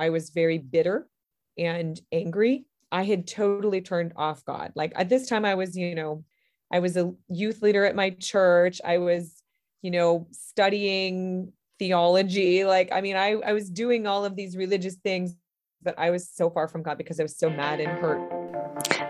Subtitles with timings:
[0.00, 1.06] I was very bitter
[1.58, 2.64] and angry.
[2.90, 4.72] I had totally turned off God.
[4.74, 6.24] Like at this time, I was, you know,
[6.72, 8.80] I was a youth leader at my church.
[8.82, 9.42] I was,
[9.82, 12.64] you know, studying theology.
[12.64, 15.34] Like, I mean, I, I was doing all of these religious things,
[15.82, 18.39] but I was so far from God because I was so mad and hurt.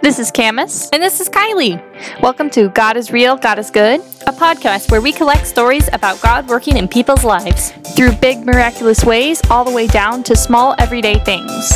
[0.03, 0.89] This is Camus.
[0.95, 1.79] And this is Kylie.
[2.23, 6.23] Welcome to God is Real, God is Good, a podcast where we collect stories about
[6.23, 10.75] God working in people's lives through big, miraculous ways, all the way down to small,
[10.79, 11.71] everyday things.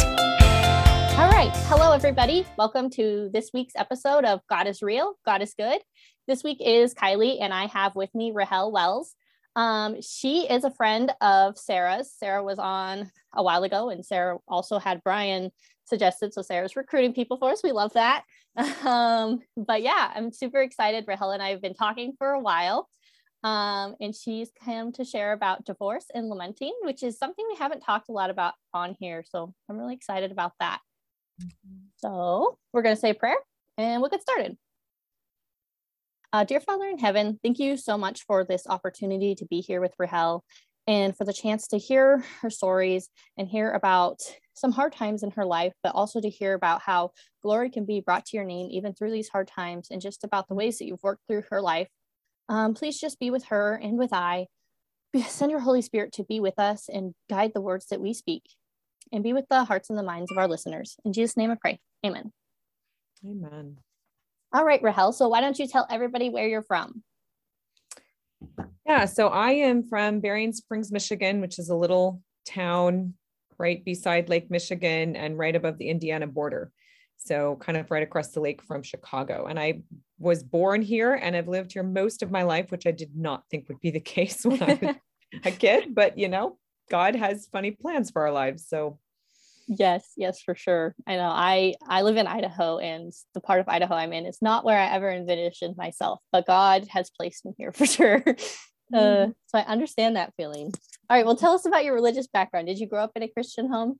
[1.18, 1.50] All right.
[1.66, 2.46] Hello, everybody.
[2.56, 5.82] Welcome to this week's episode of God is Real, God is Good.
[6.26, 9.14] This week is Kylie, and I have with me Rahel Wells.
[9.54, 12.10] Um, she is a friend of Sarah's.
[12.10, 15.52] Sarah was on a while ago, and Sarah also had Brian
[15.84, 16.34] suggested.
[16.34, 17.62] So Sarah's recruiting people for us.
[17.62, 18.24] We love that.
[18.84, 21.06] Um, but yeah, I'm super excited.
[21.08, 22.88] Rahel and I have been talking for a while.
[23.42, 27.80] Um, and she's come to share about divorce and lamenting, which is something we haven't
[27.80, 29.24] talked a lot about on here.
[29.28, 30.78] So I'm really excited about that.
[31.42, 31.78] Mm-hmm.
[31.96, 33.36] So we're going to say a prayer
[33.76, 34.56] and we'll get started.
[36.32, 39.80] Uh, dear Father in heaven, thank you so much for this opportunity to be here
[39.80, 40.44] with Rahel
[40.86, 44.20] and for the chance to hear her stories and hear about
[44.54, 47.10] some hard times in her life, but also to hear about how
[47.42, 50.48] glory can be brought to your name even through these hard times and just about
[50.48, 51.88] the ways that you've worked through her life.
[52.48, 54.46] Um, please just be with her and with I.
[55.26, 58.44] Send your Holy Spirit to be with us and guide the words that we speak
[59.12, 60.96] and be with the hearts and the minds of our listeners.
[61.04, 61.80] In Jesus' name I pray.
[62.04, 62.32] Amen.
[63.24, 63.78] Amen.
[64.52, 65.12] All right, Rahel.
[65.12, 67.02] So why don't you tell everybody where you're from?
[68.86, 73.14] Yeah, so I am from Berrien Springs, Michigan, which is a little town
[73.58, 76.70] right beside Lake Michigan and right above the Indiana border.
[77.16, 79.46] So, kind of right across the lake from Chicago.
[79.46, 79.80] And I
[80.18, 83.44] was born here and I've lived here most of my life, which I did not
[83.50, 84.96] think would be the case when I was
[85.44, 85.94] a kid.
[85.94, 86.58] But, you know,
[86.90, 88.66] God has funny plans for our lives.
[88.68, 88.98] So,
[89.66, 93.68] yes yes for sure i know i i live in idaho and the part of
[93.68, 97.54] idaho i'm in is not where i ever envisioned myself but god has placed me
[97.56, 99.30] here for sure uh, mm-hmm.
[99.46, 100.72] so i understand that feeling
[101.08, 103.28] all right well tell us about your religious background did you grow up in a
[103.28, 103.98] christian home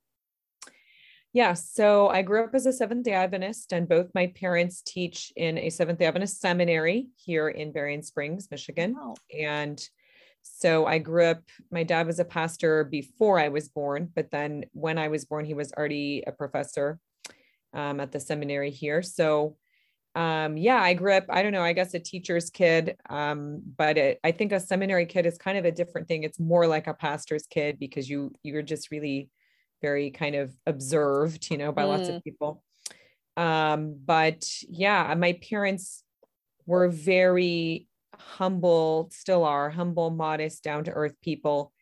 [1.33, 5.31] yeah so i grew up as a seventh day adventist and both my parents teach
[5.35, 9.15] in a seventh day adventist seminary here in berrien springs michigan wow.
[9.37, 9.89] and
[10.47, 14.65] so I grew up, my dad was a pastor before I was born, but then
[14.73, 16.99] when I was born, he was already a professor
[17.73, 19.01] um, at the seminary here.
[19.01, 19.57] So
[20.15, 23.97] um, yeah, I grew up, I don't know, I guess a teacher's kid, um, but
[23.97, 26.23] it, I think a seminary kid is kind of a different thing.
[26.23, 29.29] It's more like a pastor's kid because you, you're just really
[29.81, 31.89] very kind of observed, you know, by mm.
[31.89, 32.23] lots of mm.
[32.23, 32.63] people.
[33.35, 36.01] Um, but yeah, my parents
[36.65, 37.87] were very
[38.17, 41.73] humble, still are humble, modest, down to earth people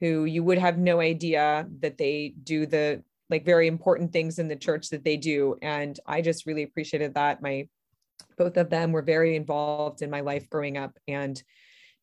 [0.00, 4.48] who you would have no idea that they do the like very important things in
[4.48, 5.56] the church that they do.
[5.60, 7.42] And I just really appreciated that.
[7.42, 7.68] My
[8.36, 11.42] both of them were very involved in my life growing up and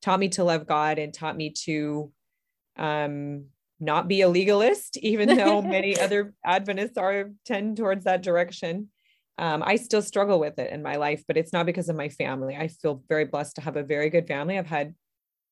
[0.02, 2.12] taught me to love God and taught me to
[2.78, 3.46] um
[3.80, 8.90] not be a legalist, even though many other Adventists are tend towards that direction
[9.38, 12.10] um, I still struggle with it in my life, but it's not because of my
[12.10, 12.56] family.
[12.56, 14.58] I feel very blessed to have a very good family.
[14.58, 14.94] I've had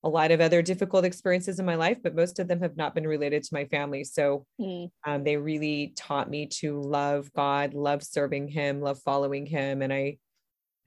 [0.05, 2.95] a lot of other difficult experiences in my life, but most of them have not
[2.95, 4.03] been related to my family.
[4.03, 4.89] So mm.
[5.05, 9.93] um, they really taught me to love God, love serving Him, love following Him, and
[9.93, 10.17] I,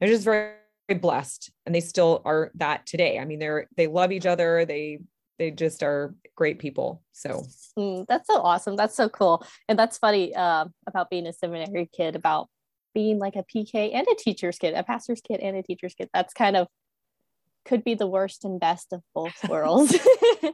[0.00, 0.52] I'm just very,
[0.88, 1.50] very blessed.
[1.64, 3.18] And they still are that today.
[3.18, 4.64] I mean, they're they love each other.
[4.64, 5.00] They
[5.38, 7.02] they just are great people.
[7.12, 7.44] So
[7.78, 8.76] mm, that's so awesome.
[8.76, 9.46] That's so cool.
[9.68, 12.16] And that's funny uh, about being a seminary kid.
[12.16, 12.48] About
[12.94, 16.08] being like a PK and a teacher's kid, a pastor's kid and a teacher's kid.
[16.14, 16.68] That's kind of
[17.66, 19.94] could be the worst and best of both worlds.
[20.42, 20.48] uh,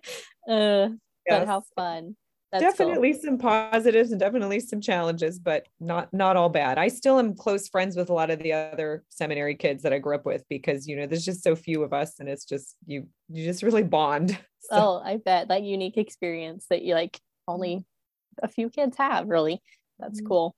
[0.49, 0.89] yes.
[1.29, 2.17] But how fun.
[2.53, 3.23] That's definitely cool.
[3.23, 6.77] some positives and definitely some challenges, but not not all bad.
[6.77, 9.99] I still am close friends with a lot of the other seminary kids that I
[9.99, 12.77] grew up with because you know there's just so few of us, and it's just
[12.87, 14.39] you you just really bond.
[14.67, 14.77] So.
[14.77, 17.19] Oh, I bet that unique experience that you like
[17.49, 17.85] only
[18.41, 19.27] a few kids have.
[19.27, 19.61] Really,
[19.99, 20.29] that's mm-hmm.
[20.29, 20.57] cool.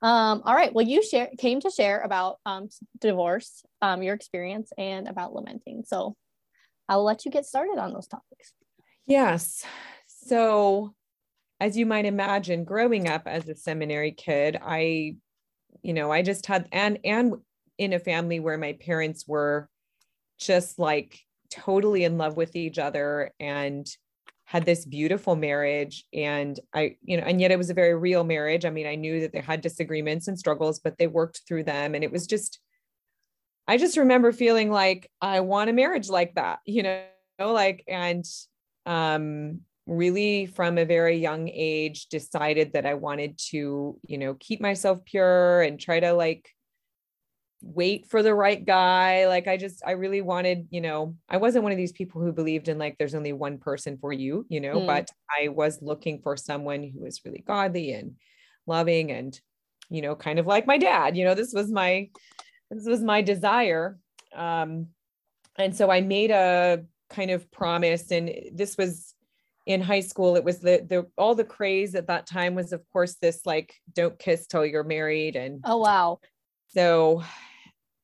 [0.00, 0.72] Um, all right.
[0.72, 2.70] Well, you share came to share about um,
[3.02, 5.84] divorce, um, your experience, and about lamenting.
[5.86, 6.16] So
[6.88, 8.54] I'll let you get started on those topics.
[9.06, 9.64] Yes.
[10.26, 10.94] So,
[11.60, 15.16] as you might imagine, growing up as a seminary kid, I,
[15.82, 17.34] you know, I just had and and
[17.78, 19.68] in a family where my parents were
[20.38, 21.18] just like
[21.50, 23.86] totally in love with each other and
[24.46, 28.24] had this beautiful marriage and i you know and yet it was a very real
[28.24, 28.64] marriage.
[28.64, 31.94] I mean i knew that they had disagreements and struggles but they worked through them.
[31.94, 32.60] And it was just
[33.66, 37.02] i just remember feeling like i want a marriage like that you know
[37.38, 38.24] like and
[38.86, 44.60] um really from a very young age decided that I wanted to, you know, keep
[44.60, 46.48] myself pure and try to like
[47.60, 49.26] wait for the right guy.
[49.26, 52.32] Like I just, I really wanted, you know, I wasn't one of these people who
[52.32, 54.86] believed in like there's only one person for you, you know, mm.
[54.86, 58.16] but I was looking for someone who was really godly and
[58.66, 59.38] loving and,
[59.90, 61.16] you know, kind of like my dad.
[61.16, 62.08] You know, this was my
[62.70, 63.98] this was my desire.
[64.34, 64.88] Um,
[65.56, 69.13] and so I made a kind of promise, and this was
[69.66, 70.36] in high school.
[70.36, 73.74] It was the the all the craze at that time was, of course, this like
[73.92, 76.20] don't kiss till you're married, and oh wow.
[76.68, 77.22] So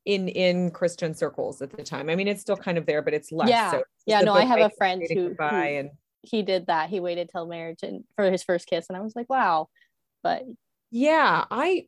[0.05, 2.09] in in Christian circles at the time.
[2.09, 3.49] I mean, it's still kind of there, but it's less.
[3.49, 4.21] Yeah, so yeah.
[4.21, 5.91] No, I have a friend who, who and
[6.23, 6.91] he did that.
[6.91, 9.69] He waited till marriage and for his first kiss, and I was like, wow.
[10.23, 10.45] But
[10.91, 11.87] yeah, I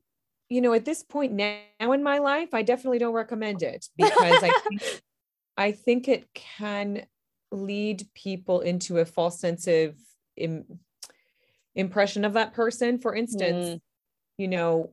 [0.48, 4.42] you know, at this point now in my life, I definitely don't recommend it because
[4.42, 5.00] I think,
[5.56, 7.06] I think it can
[7.52, 9.94] lead people into a false sense of
[10.36, 10.80] Im-
[11.74, 12.98] impression of that person.
[12.98, 13.80] For instance, mm.
[14.38, 14.92] you know,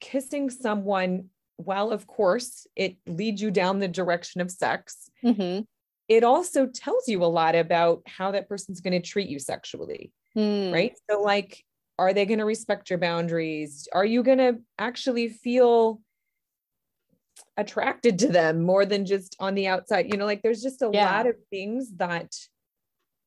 [0.00, 1.26] kissing someone,
[1.58, 5.10] well, of course, it leads you down the direction of sex.
[5.24, 5.62] Mm-hmm.
[6.08, 10.12] It also tells you a lot about how that person's going to treat you sexually.
[10.36, 10.72] Mm.
[10.72, 10.92] Right.
[11.10, 11.64] So, like,
[11.98, 13.88] are they going to respect your boundaries?
[13.92, 16.00] Are you going to actually feel
[17.56, 20.06] attracted to them more than just on the outside?
[20.10, 21.10] You know, like there's just a yeah.
[21.10, 22.34] lot of things that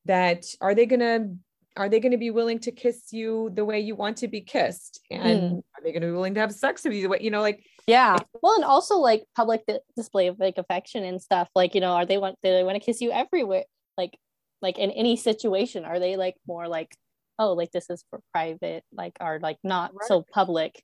[0.06, 1.36] that are they going to
[1.76, 4.40] are they going to be willing to kiss you the way you want to be
[4.40, 5.58] kissed and mm.
[5.58, 7.40] are they going to be willing to have sex with you the way you know
[7.40, 9.62] like yeah well and also like public
[9.96, 12.74] display of like affection and stuff like you know are they want do they want
[12.74, 13.64] to kiss you everywhere
[13.96, 14.18] like
[14.62, 16.94] like in any situation are they like more like
[17.38, 20.08] oh like this is for private like are like not right.
[20.08, 20.82] so public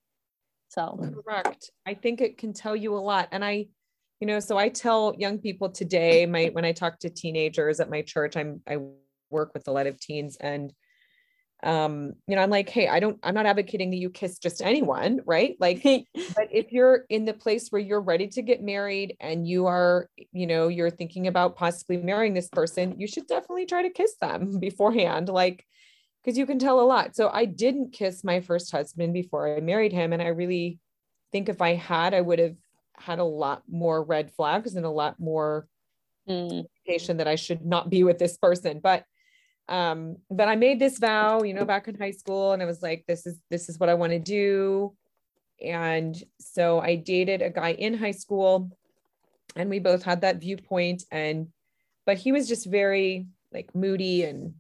[0.69, 0.99] so.
[1.25, 1.71] Correct.
[1.87, 3.29] I think it can tell you a lot.
[3.33, 3.67] And i
[4.21, 7.91] you know so i tell young people today my when i talk to teenagers at
[7.91, 8.79] my church i'm i
[9.31, 10.73] work with a lot of teens and
[11.63, 14.61] um you know i'm like hey i don't i'm not advocating that you kiss just
[14.61, 15.57] anyone right?
[15.59, 15.83] Like
[16.37, 20.09] but if you're in the place where you're ready to get married and you are
[20.33, 24.15] you know you're thinking about possibly marrying this person you should definitely try to kiss
[24.21, 25.29] them beforehand.
[25.29, 25.65] Like
[26.27, 27.15] because you can tell a lot.
[27.15, 30.13] So I didn't kiss my first husband before I married him.
[30.13, 30.81] And I really
[31.31, 32.57] think if I had, I would have
[32.97, 35.69] had a lot more red flags and a lot more
[36.29, 36.67] mm.
[36.85, 38.81] indication that I should not be with this person.
[38.83, 39.05] But
[39.69, 42.83] um, but I made this vow, you know, back in high school, and I was
[42.83, 44.95] like, this is this is what I want to do.
[45.65, 48.71] And so I dated a guy in high school,
[49.55, 51.05] and we both had that viewpoint.
[51.11, 51.49] And
[52.05, 54.55] but he was just very like moody and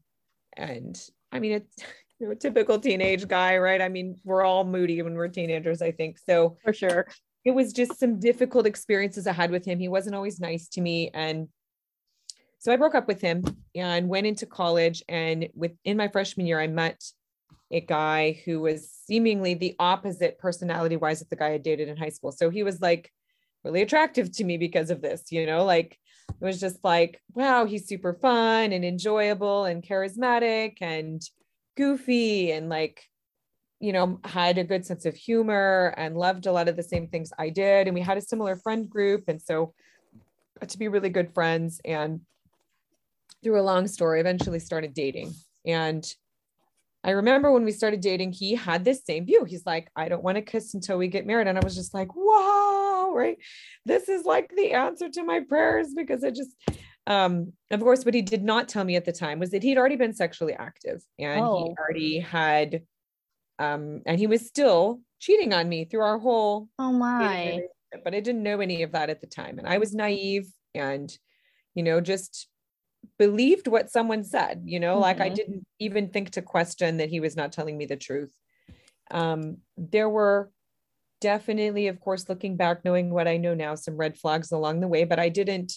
[0.57, 1.01] and
[1.37, 1.77] I mean, it's
[2.19, 3.81] you know, a typical teenage guy, right?
[3.81, 6.19] I mean, we're all moody when we're teenagers, I think.
[6.19, 7.07] So for sure.
[7.45, 9.79] It was just some difficult experiences I had with him.
[9.79, 11.11] He wasn't always nice to me.
[11.15, 11.49] And
[12.59, 13.45] so I broke up with him
[13.77, 15.05] and went into college.
[15.09, 17.01] And within my freshman year, I met
[17.71, 21.97] a guy who was seemingly the opposite personality wise of the guy I dated in
[21.97, 22.33] high school.
[22.33, 23.13] So he was like
[23.63, 25.99] really attractive to me because of this, you know, like
[26.41, 31.23] was just like, wow, he's super fun and enjoyable and charismatic and
[31.77, 33.05] goofy and like,
[33.81, 37.09] you know, had a good sense of humor and loved a lot of the same
[37.09, 37.87] things I did.
[37.87, 39.25] And we had a similar friend group.
[39.29, 39.75] And so
[40.61, 42.21] uh, to be really good friends and
[43.43, 45.35] through a long story, eventually started dating.
[45.67, 46.07] And
[47.05, 49.45] I remember when we started dating, he had this same view.
[49.45, 51.47] He's like, I don't want to kiss until we get married.
[51.47, 53.37] And I was just like, whoa right?
[53.85, 56.51] This is like the answer to my prayers because it just,
[57.07, 59.79] um, of course, what he did not tell me at the time was that he'd
[59.79, 61.65] already been sexually active and oh.
[61.65, 62.83] he already had,
[63.59, 66.69] um, and he was still cheating on me through our whole.
[66.79, 67.63] Oh my!
[68.05, 71.11] But I didn't know any of that at the time, and I was naive and,
[71.75, 72.49] you know, just
[73.19, 74.63] believed what someone said.
[74.65, 75.03] You know, mm-hmm.
[75.03, 75.35] like I mm-hmm.
[75.35, 78.35] didn't even think to question that he was not telling me the truth.
[79.11, 80.51] Um, there were
[81.21, 84.89] definitely, of course, looking back, knowing what I know now, some red flags along the
[84.89, 85.73] way, but I didn't,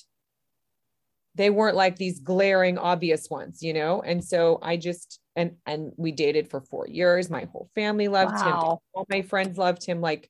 [1.36, 4.01] they weren't like these glaring, obvious ones, you know?
[4.01, 7.29] And so I just, and, and we dated for four years.
[7.29, 8.46] My whole family loved wow.
[8.46, 8.53] him.
[8.93, 10.01] All my friends loved him.
[10.01, 10.29] Like,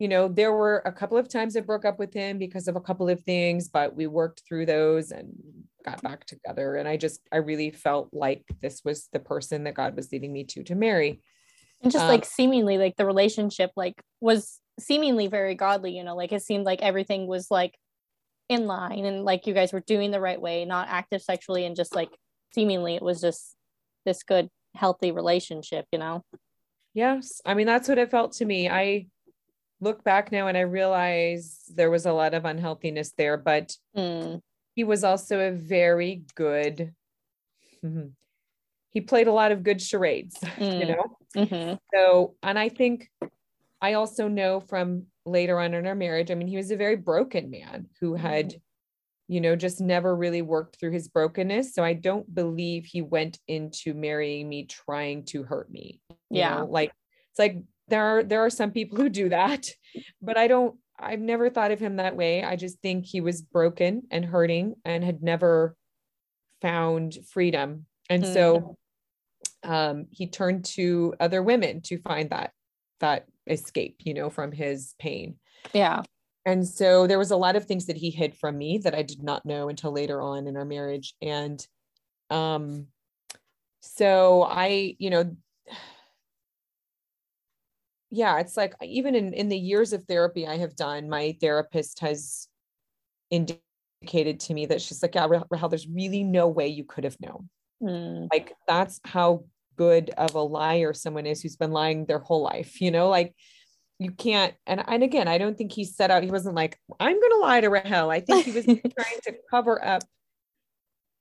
[0.00, 2.74] you know, there were a couple of times I broke up with him because of
[2.74, 5.32] a couple of things, but we worked through those and
[5.84, 6.74] got back together.
[6.74, 10.32] And I just, I really felt like this was the person that God was leading
[10.32, 11.22] me to to marry
[11.84, 16.16] and just um, like seemingly like the relationship like was seemingly very godly you know?
[16.16, 17.74] Like it seemed like everything was like
[18.48, 21.76] in line and like you guys were doing the right way not active sexually and
[21.76, 22.10] just like
[22.52, 23.54] seemingly it was just
[24.04, 26.24] this good healthy relationship you know?
[26.94, 27.40] Yes.
[27.44, 28.68] I mean that's what it felt to me.
[28.68, 29.06] I
[29.80, 34.40] look back now and i realize there was a lot of unhealthiness there but mm.
[34.74, 36.92] he was also a very good
[38.94, 40.80] he played a lot of good charades, mm.
[40.80, 41.16] you know?
[41.36, 41.74] Mm-hmm.
[41.92, 43.10] So, and I think
[43.82, 46.96] I also know from later on in our marriage, I mean, he was a very
[46.96, 48.60] broken man who had, mm.
[49.28, 51.74] you know, just never really worked through his brokenness.
[51.74, 56.00] So I don't believe he went into marrying me trying to hurt me.
[56.30, 56.58] yeah.
[56.58, 56.66] Know?
[56.66, 56.92] Like,
[57.32, 59.66] it's like there are there are some people who do that,
[60.22, 62.44] but I don't I've never thought of him that way.
[62.44, 65.74] I just think he was broken and hurting and had never
[66.62, 67.86] found freedom.
[68.08, 68.32] And mm.
[68.32, 68.76] so
[69.64, 72.52] um, he turned to other women to find that
[73.00, 75.36] that escape, you know, from his pain.
[75.72, 76.02] Yeah.
[76.46, 79.02] And so there was a lot of things that he hid from me that I
[79.02, 81.14] did not know until later on in our marriage.
[81.22, 81.66] And
[82.30, 82.86] um
[83.80, 85.36] so I, you know,
[88.10, 92.00] yeah, it's like even in in the years of therapy I have done, my therapist
[92.00, 92.48] has
[93.30, 97.16] indicated to me that she's like, yeah, Rahel, there's really no way you could have
[97.20, 97.48] known.
[97.82, 98.28] Mm.
[98.32, 99.44] Like that's how
[99.76, 103.34] good of a liar someone is who's been lying their whole life, you know, like
[103.98, 107.20] you can't and and again, I don't think he set out, he wasn't like, I'm
[107.20, 108.10] gonna lie to Rahel.
[108.10, 110.02] I think he was trying to cover up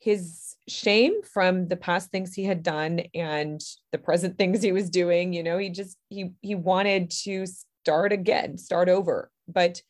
[0.03, 4.89] his shame from the past things he had done and the present things he was
[4.89, 9.81] doing you know he just he he wanted to start again start over but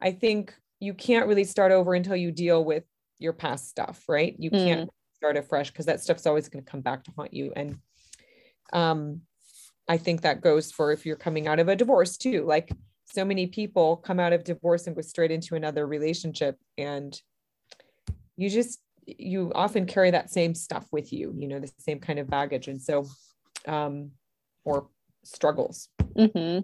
[0.00, 2.84] i think you can't really start over until you deal with
[3.18, 4.88] your past stuff right you mm.
[5.20, 7.78] Start afresh because that stuff's always going to come back to haunt you and
[8.72, 9.20] um
[9.88, 12.72] i think that goes for if you're coming out of a divorce too like
[13.04, 17.20] so many people come out of divorce and go straight into another relationship and
[18.36, 18.80] you just
[19.18, 22.68] you often carry that same stuff with you, you know, the same kind of baggage.
[22.68, 23.06] And so,
[23.66, 24.12] um,
[24.64, 24.88] or
[25.24, 25.88] struggles.
[26.14, 26.60] Mm-hmm.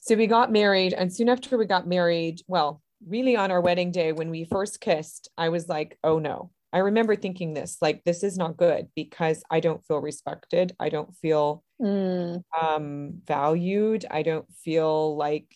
[0.00, 0.92] So we got married.
[0.92, 4.80] And soon after we got married, well, really on our wedding day, when we first
[4.80, 6.50] kissed, I was like, oh no.
[6.72, 10.74] I remember thinking this, like, this is not good because I don't feel respected.
[10.80, 12.42] I don't feel mm.
[12.60, 14.06] um, valued.
[14.10, 15.46] I don't feel like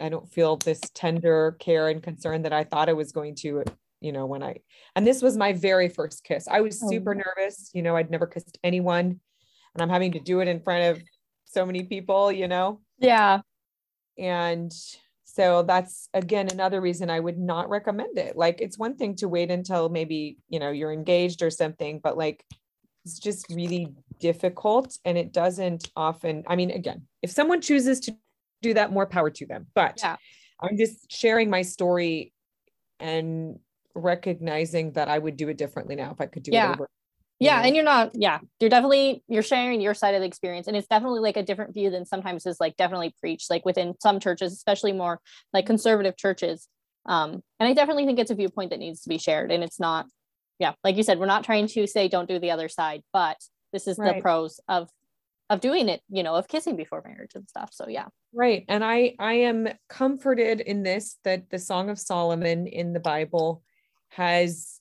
[0.00, 3.64] I don't feel this tender care and concern that I thought I was going to
[4.04, 4.56] you know, when I,
[4.94, 6.46] and this was my very first kiss.
[6.46, 7.22] I was super oh.
[7.24, 9.18] nervous, you know, I'd never kissed anyone
[9.74, 11.02] and I'm having to do it in front of
[11.46, 12.80] so many people, you know?
[12.98, 13.40] Yeah.
[14.18, 14.70] And
[15.34, 18.36] so that's again another reason I would not recommend it.
[18.36, 22.16] Like it's one thing to wait until maybe, you know, you're engaged or something, but
[22.16, 22.44] like
[23.04, 23.88] it's just really
[24.20, 28.16] difficult and it doesn't often, I mean, again, if someone chooses to
[28.62, 29.66] do that, more power to them.
[29.74, 30.16] But yeah.
[30.62, 32.32] I'm just sharing my story
[33.00, 33.58] and
[33.96, 36.70] recognizing that I would do it differently now if I could do yeah.
[36.70, 36.88] it over.
[37.40, 40.66] Yeah, and you're not, yeah, you're definitely you're sharing your side of the experience.
[40.66, 43.94] And it's definitely like a different view than sometimes is like definitely preached, like within
[44.00, 45.20] some churches, especially more
[45.52, 46.68] like conservative churches.
[47.06, 49.50] Um, and I definitely think it's a viewpoint that needs to be shared.
[49.50, 50.06] And it's not,
[50.58, 53.36] yeah, like you said, we're not trying to say don't do the other side, but
[53.72, 54.16] this is right.
[54.16, 54.88] the pros of
[55.50, 58.82] of doing it you know of kissing before marriage and stuff so yeah right and
[58.82, 63.62] i i am comforted in this that the song of solomon in the bible
[64.08, 64.73] has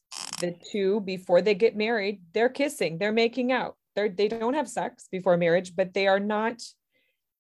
[0.43, 3.77] the two before they get married, they're kissing, they're making out.
[3.95, 6.61] They're they don't have sex before marriage, but they are not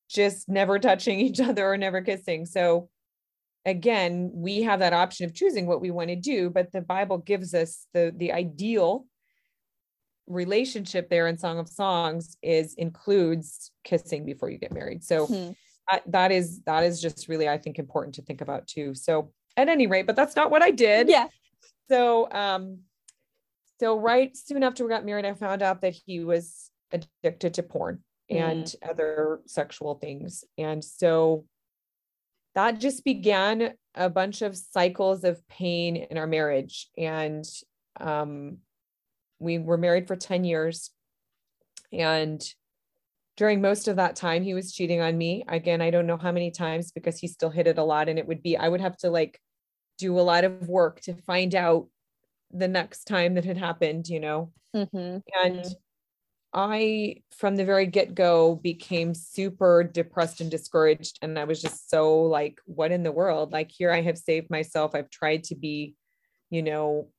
[0.09, 2.45] just never touching each other or never kissing.
[2.45, 2.89] So
[3.65, 7.17] again, we have that option of choosing what we want to do, but the Bible
[7.17, 9.05] gives us the the ideal
[10.25, 15.03] relationship there in Song of Songs is includes kissing before you get married.
[15.03, 15.49] So hmm.
[15.91, 18.95] that, that is that is just really I think important to think about too.
[18.95, 21.09] So at any rate, but that's not what I did.
[21.09, 21.27] Yeah
[21.89, 22.79] so um
[23.83, 27.63] so right soon after we got married i found out that he was addicted to
[27.63, 27.99] porn
[28.29, 28.89] and mm.
[28.89, 30.43] other sexual things.
[30.57, 31.45] And so
[32.55, 36.89] that just began a bunch of cycles of pain in our marriage.
[36.97, 37.45] And
[37.99, 38.57] um
[39.39, 40.91] we were married for 10 years.
[41.91, 42.41] And
[43.35, 45.43] during most of that time he was cheating on me.
[45.47, 48.17] Again i don't know how many times because he still hit it a lot and
[48.17, 49.39] it would be i would have to like
[49.97, 51.87] do a lot of work to find out
[52.53, 54.51] the next time that had happened, you know.
[54.75, 55.17] Mm-hmm.
[55.43, 55.73] And mm-hmm.
[56.53, 61.17] I, from the very get go, became super depressed and discouraged.
[61.21, 63.51] And I was just so like, what in the world?
[63.51, 64.93] Like, here I have saved myself.
[64.93, 65.95] I've tried to be,
[66.49, 67.09] you know,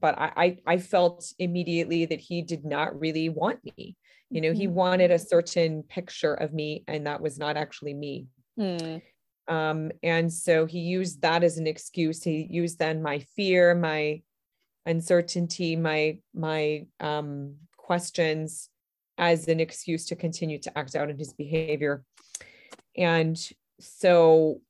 [0.00, 3.96] but I, I, I felt immediately that he did not really want me.
[4.30, 4.60] You know, mm-hmm.
[4.60, 8.28] he wanted a certain picture of me, and that was not actually me.
[8.58, 9.02] Mm.
[9.48, 12.22] Um, and so he used that as an excuse.
[12.22, 14.22] He used then my fear, my
[14.86, 18.68] uncertainty, my my um, questions
[19.18, 22.04] as an excuse to continue to act out in his behavior.
[22.96, 23.38] And
[23.78, 24.60] so,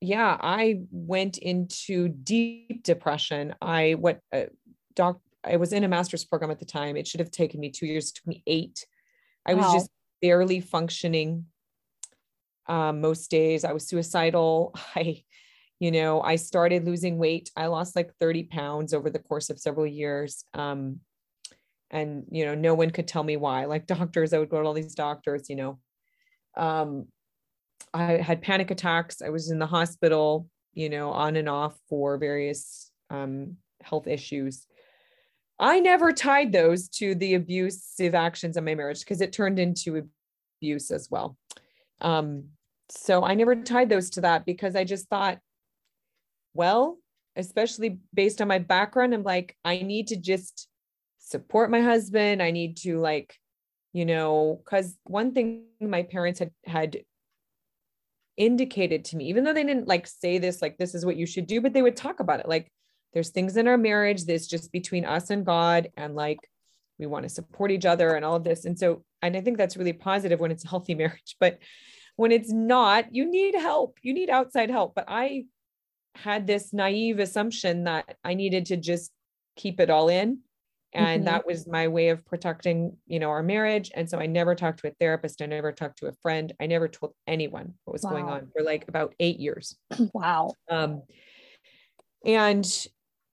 [0.00, 3.54] yeah, I went into deep depression.
[3.60, 4.46] I what uh,
[4.94, 6.96] doc I was in a master's program at the time.
[6.96, 8.86] It should have taken me two years, it took me eight.
[9.46, 9.72] I was Wow.
[9.74, 9.90] just
[10.20, 11.46] barely functioning
[12.66, 13.64] um, most days.
[13.64, 14.74] I was suicidal.
[14.96, 15.22] I,
[15.80, 17.50] you know, I started losing weight.
[17.56, 20.44] I lost like 30 pounds over the course of several years.
[20.54, 21.00] Um,
[21.90, 23.66] and, you know, no one could tell me why.
[23.66, 25.78] Like doctors, I would go to all these doctors, you know.
[26.56, 27.06] Um,
[27.94, 29.22] I had panic attacks.
[29.22, 34.66] I was in the hospital, you know, on and off for various um, health issues.
[35.60, 40.06] I never tied those to the abusive actions in my marriage because it turned into
[40.60, 41.36] abuse as well.
[42.00, 42.44] Um,
[42.90, 45.38] so I never tied those to that because I just thought,
[46.58, 46.98] well,
[47.36, 50.66] especially based on my background, I'm like, I need to just
[51.20, 52.42] support my husband.
[52.42, 53.36] I need to like,
[53.92, 56.98] you know, because one thing my parents had had
[58.36, 61.26] indicated to me, even though they didn't like say this, like this is what you
[61.26, 62.48] should do, but they would talk about it.
[62.48, 62.72] Like
[63.12, 66.40] there's things in our marriage that's just between us and God, and like
[66.98, 68.64] we want to support each other and all of this.
[68.64, 71.60] And so, and I think that's really positive when it's a healthy marriage, but
[72.16, 73.98] when it's not, you need help.
[74.02, 74.96] You need outside help.
[74.96, 75.44] But I
[76.22, 79.12] had this naive assumption that I needed to just
[79.56, 80.40] keep it all in.
[80.92, 81.26] And Mhm.
[81.26, 83.90] that was my way of protecting, you know, our marriage.
[83.94, 85.42] And so I never talked to a therapist.
[85.42, 86.52] I never talked to a friend.
[86.60, 89.76] I never told anyone what was going on for like about eight years.
[90.14, 90.54] Wow.
[90.68, 91.02] Um,
[92.24, 92.64] and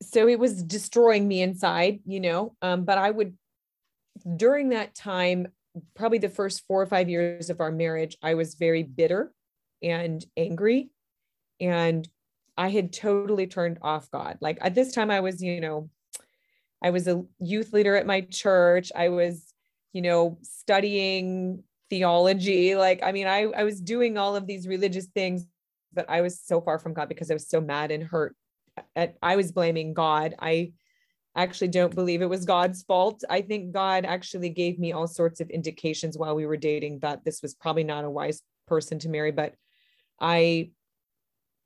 [0.02, 2.56] so it was destroying me inside, you know.
[2.62, 3.38] Um, but I would,
[4.36, 5.48] during that time,
[5.94, 9.34] probably the first four or five years of our marriage, I was very bitter
[9.82, 10.90] and angry.
[11.60, 12.08] And
[12.58, 14.38] I had totally turned off God.
[14.42, 15.90] Like at this time, I was, you know,
[16.82, 18.92] I was a youth leader at my church.
[18.96, 19.54] I was,
[19.94, 22.76] you know, studying theology.
[22.76, 25.46] Like, I mean, I, I was doing all of these religious things,
[25.94, 28.36] but I was so far from God because I was so mad and hurt.
[28.96, 30.36] At, I was blaming God.
[30.40, 30.74] I
[31.36, 33.24] actually don't believe it was God's fault.
[33.30, 37.26] I think God actually gave me all sorts of indications while we were dating that
[37.26, 39.54] this was probably not a wise person to marry, but
[40.20, 40.72] I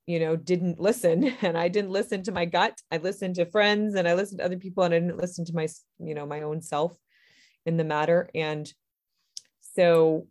[0.09, 1.17] you know didn't listen.
[1.47, 2.75] And i didn't listen to my gut.
[2.91, 5.53] I listened to friends and i listened to other people and i didn't listen to
[5.53, 5.67] my
[5.99, 6.97] you know my own self
[7.65, 8.29] in the matter.
[8.33, 8.65] And
[9.75, 10.27] so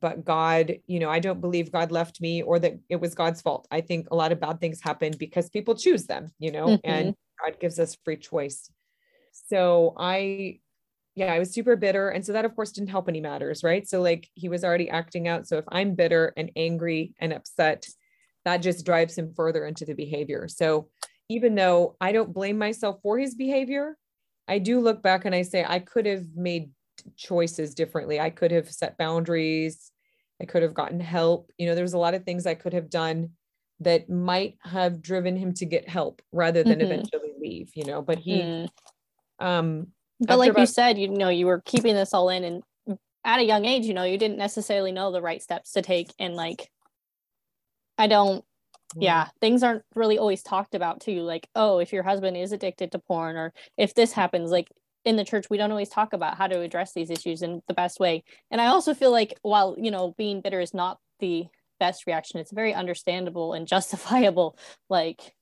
[0.00, 3.40] but god you know i don't believe god left me or that it was god's
[3.42, 3.68] fault.
[3.70, 6.80] I think a lot of bad things happen because people choose them you know Mhm.
[6.84, 7.14] and
[7.44, 8.70] god gives us free choice.
[9.50, 10.58] So i
[11.14, 12.08] yeah i was super bitter.
[12.08, 13.86] And so that of course didn't help any matters right?
[13.86, 15.46] So like he was already acting out.
[15.46, 17.86] So if i'm bitter and angry and upset
[18.46, 20.88] that just drives him further into the behavior so
[21.28, 23.98] even though i don't blame myself for his behavior
[24.48, 26.70] i do look back and i say i could have made
[27.16, 29.92] choices differently i could have set boundaries
[30.40, 32.90] i could have gotten help you know there's a lot of things i could have
[32.90, 33.30] done
[33.80, 36.84] that might have driven him to get help rather than Mhm.
[36.84, 38.68] eventually leave you know but he Mm.
[39.40, 39.88] um
[40.20, 42.62] But like you said, you know, you were keeping this all in and
[43.24, 46.14] at a young age, you know, you didn't necessarily know the right steps to take.
[46.18, 46.70] And like,
[47.98, 48.44] I don't,
[48.96, 51.22] yeah, things aren't really always talked about too.
[51.22, 54.68] Like, oh, if your husband is addicted to porn or if this happens, like
[55.04, 57.74] in the church, we don't always talk about how to address these issues in the
[57.74, 58.24] best way.
[58.50, 61.46] And I also feel like while, you know, being bitter is not the
[61.78, 64.56] best reaction, it's very understandable and justifiable.
[64.88, 65.34] Like,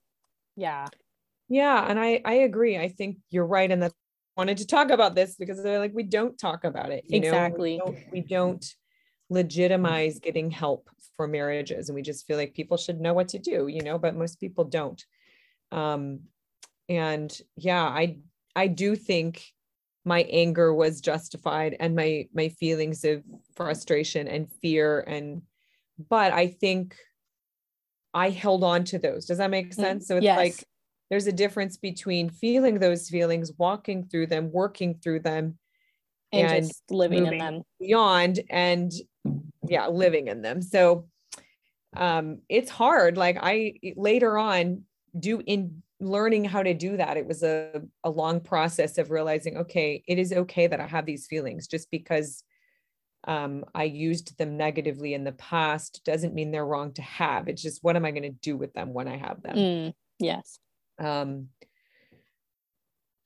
[0.57, 0.89] yeah.
[1.49, 2.79] Yeah, and I I agree.
[2.79, 3.93] I think you're right, and that
[4.37, 7.05] wanted to talk about this because they're like we don't talk about it.
[7.11, 7.77] Exactly.
[7.77, 8.75] know, we don't, we don't
[9.31, 13.39] legitimize getting help for marriages, and we just feel like people should know what to
[13.39, 13.69] do.
[13.69, 15.05] You know, but most people don't.
[15.73, 16.21] Um,
[16.89, 18.19] and yeah, I
[18.55, 19.45] I do think
[20.05, 23.23] my anger was justified, and my my feelings of
[23.55, 25.43] frustration and fear, and
[26.09, 26.97] but I think
[28.13, 29.27] I held on to those.
[29.27, 30.07] Does that make sense?
[30.07, 30.37] So it's yes.
[30.37, 30.65] like
[31.11, 35.59] there's a difference between feeling those feelings, walking through them, working through them
[36.33, 37.63] and, and just living in them.
[37.81, 38.93] beyond and
[39.69, 40.63] yeah, living in them.
[40.63, 41.09] So
[41.97, 43.17] um it's hard.
[43.17, 44.83] Like I later on
[45.19, 47.17] do in learning how to do that.
[47.17, 51.07] It was a, a long process of realizing, okay, it is okay that I have
[51.07, 52.45] these feelings just because
[53.27, 57.49] um, I used them negatively in the past doesn't mean they're wrong to have.
[57.49, 59.57] It's just what am I going to do with them when I have them?
[59.57, 60.59] Mm, yes.
[60.99, 61.49] Um,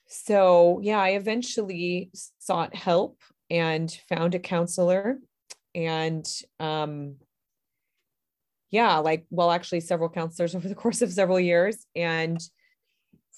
[0.07, 3.21] so yeah, I eventually sought help
[3.51, 5.19] and found a counselor
[5.79, 6.27] and
[6.59, 7.15] um
[8.71, 12.41] yeah, like well actually several counselors over the course of several years and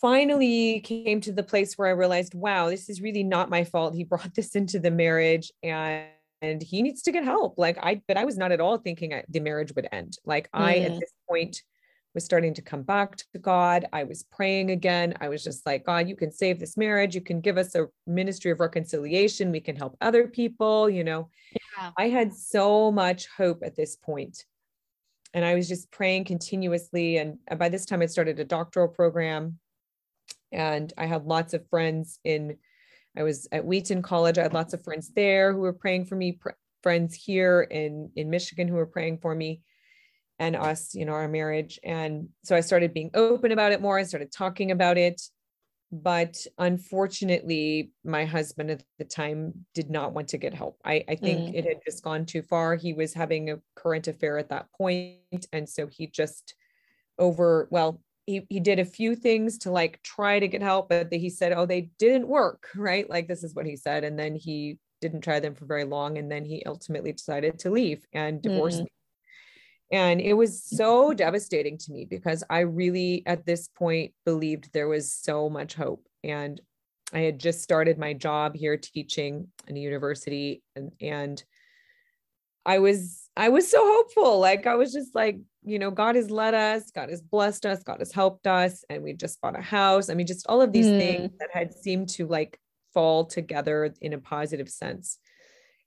[0.01, 3.95] finally came to the place where I realized, wow, this is really not my fault.
[3.95, 6.07] He brought this into the marriage and
[6.43, 7.59] and he needs to get help.
[7.59, 10.17] Like I but I was not at all thinking I, the marriage would end.
[10.25, 11.63] Like I at this point
[12.15, 13.87] was starting to come back to God.
[13.93, 15.15] I was praying again.
[15.21, 17.15] I was just like, God, you can save this marriage.
[17.15, 19.53] You can give us a ministry of reconciliation.
[19.53, 20.91] We can help other people.
[20.91, 21.91] You know, yeah.
[21.97, 24.45] I had so much hope at this point.
[25.33, 27.19] And I was just praying continuously.
[27.19, 29.59] And by this time, I started a doctoral program.
[30.51, 32.57] And I had lots of friends in,
[33.17, 34.39] I was at Wheaton College.
[34.39, 36.51] I had lots of friends there who were praying for me, pr-
[36.83, 39.61] friends here in, in Michigan who were praying for me
[40.41, 41.79] and us, you know, our marriage.
[41.85, 43.99] And so I started being open about it more.
[43.99, 45.21] I started talking about it.
[45.93, 50.79] But unfortunately, my husband at the time did not want to get help.
[50.85, 51.55] I, I think mm.
[51.55, 52.77] it had just gone too far.
[52.77, 56.55] He was having a current affair at that point, And so he just
[57.19, 61.13] over, well, he, he did a few things to like try to get help, but
[61.13, 63.11] he said, oh, they didn't work, right?
[63.11, 64.05] Like this is what he said.
[64.05, 66.17] And then he didn't try them for very long.
[66.19, 68.85] And then he ultimately decided to leave and divorce mm.
[68.85, 68.91] me.
[69.93, 74.89] And it was so devastating to me because I really, at this point, believed there
[74.89, 76.07] was so much hope.
[76.23, 76.61] And
[77.13, 81.43] I had just started my job here teaching in a university and, and
[82.67, 84.39] I was I was so hopeful.
[84.39, 87.83] Like I was just like, you know, God has led us, God has blessed us,
[87.83, 90.11] God has helped us, and we just bought a house.
[90.11, 90.99] I mean, just all of these mm.
[90.99, 92.59] things that had seemed to like
[92.93, 95.19] fall together in a positive sense.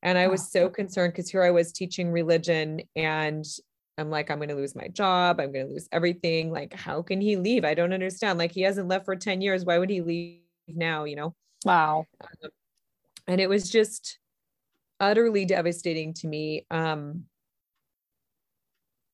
[0.02, 3.46] And I was so concerned because here I was teaching religion and
[3.98, 5.40] I'm like, I'm going to lose my job.
[5.40, 6.52] I'm going to lose everything.
[6.52, 7.64] Like, how can he leave?
[7.64, 8.40] I don't understand.
[8.40, 9.66] Like, he hasn't left for 10 years.
[9.66, 11.04] Why would he leave now?
[11.04, 11.36] You know?
[11.64, 12.06] Wow.
[12.22, 12.50] Um,
[13.28, 14.18] and it was just
[15.00, 16.66] utterly devastating to me.
[16.72, 17.26] Um,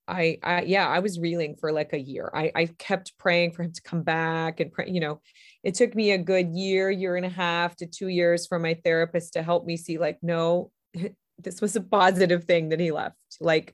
[0.08, 2.32] I, I, yeah, I was reeling for like a year.
[2.34, 5.22] I, I kept praying for him to come back and pray, you know,
[5.64, 8.74] it took me a good year, year and a half to two years for my
[8.84, 10.72] therapist to help me see like, no,
[11.38, 13.16] this was a positive thing that he left.
[13.40, 13.74] Like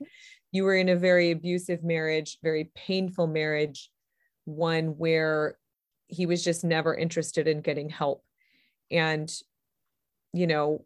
[0.56, 3.90] you were in a very abusive marriage, very painful marriage,
[4.46, 5.58] one where
[6.08, 8.24] he was just never interested in getting help.
[8.90, 9.30] And,
[10.32, 10.84] you know,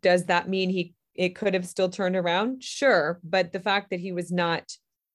[0.00, 2.64] does that mean he it could have still turned around?
[2.64, 3.20] Sure.
[3.22, 4.64] But the fact that he was not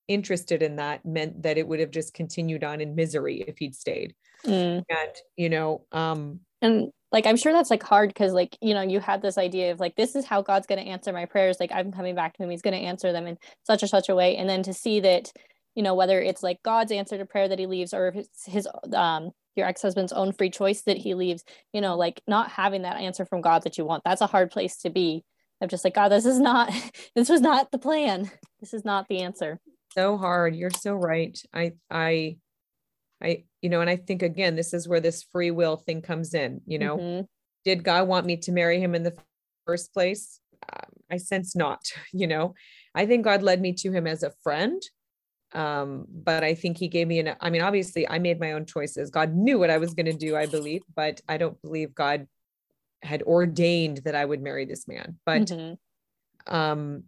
[0.07, 3.75] interested in that meant that it would have just continued on in misery if he'd
[3.75, 4.13] stayed.
[4.45, 4.83] Mm.
[4.89, 8.82] And, you know, um, and like i'm sure that's like hard because like you know
[8.82, 11.58] you had this idea of like this is how god's going to answer my prayers
[11.60, 14.10] like i'm coming back to him he's going to answer them in such or such
[14.10, 14.36] a way.
[14.38, 15.32] And then to see that
[15.76, 18.67] you know whether it's like god's answer to prayer that he leaves or it's his
[18.93, 21.43] um your ex-husband's own free choice that he leaves
[21.74, 24.52] you know like not having that answer from god that you want that's a hard
[24.52, 25.24] place to be
[25.62, 26.71] i'm just like god this is not
[27.15, 28.30] this was not the plan.
[28.60, 29.60] This is not the answer.
[29.93, 30.56] So hard.
[30.56, 31.38] You're so right.
[31.54, 32.38] I i
[33.24, 36.34] I, you know, and I think again, this is where this free will thing comes
[36.34, 36.62] in.
[36.65, 37.21] You know, mm-hmm.
[37.63, 39.15] did God want me to marry him in the
[39.65, 40.39] first place?
[40.71, 41.82] Um, I sense not.
[42.13, 42.54] You know,
[42.93, 44.82] I think God led me to him as a friend.
[45.54, 48.65] Um, but I think he gave me an, I mean, obviously I made my own
[48.65, 49.10] choices.
[49.10, 52.28] God knew what I was going to do, I believe, but I don't believe God
[53.04, 55.19] had ordained that I would marry this man.
[55.26, 56.56] But, mm-hmm.
[56.56, 57.04] um,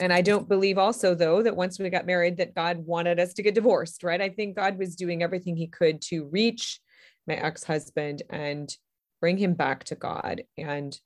[0.00, 3.34] and I don't believe also though that once we got married that God wanted us
[3.34, 4.20] to get divorced, right?
[4.20, 6.80] I think God was doing everything he could to reach
[7.26, 8.74] my ex-husband and
[9.20, 10.98] bring him back to God and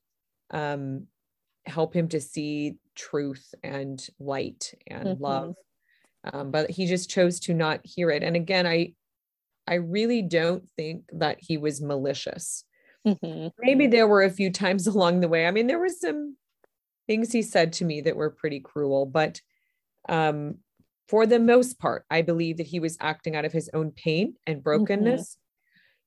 [0.50, 1.07] um,
[1.66, 5.22] help him to see truth and light and mm-hmm.
[5.22, 5.54] love.
[6.33, 8.22] Um, but he just chose to not hear it.
[8.22, 8.94] And again, I
[9.68, 12.64] I really don't think that he was malicious.
[13.07, 13.48] Mm-hmm.
[13.61, 15.46] Maybe there were a few times along the way.
[15.46, 16.37] I mean, there was some
[17.09, 19.40] things he said to me that were pretty cruel, but
[20.09, 20.59] um,
[21.09, 24.35] for the most part, I believe that he was acting out of his own pain
[24.47, 25.37] and brokenness.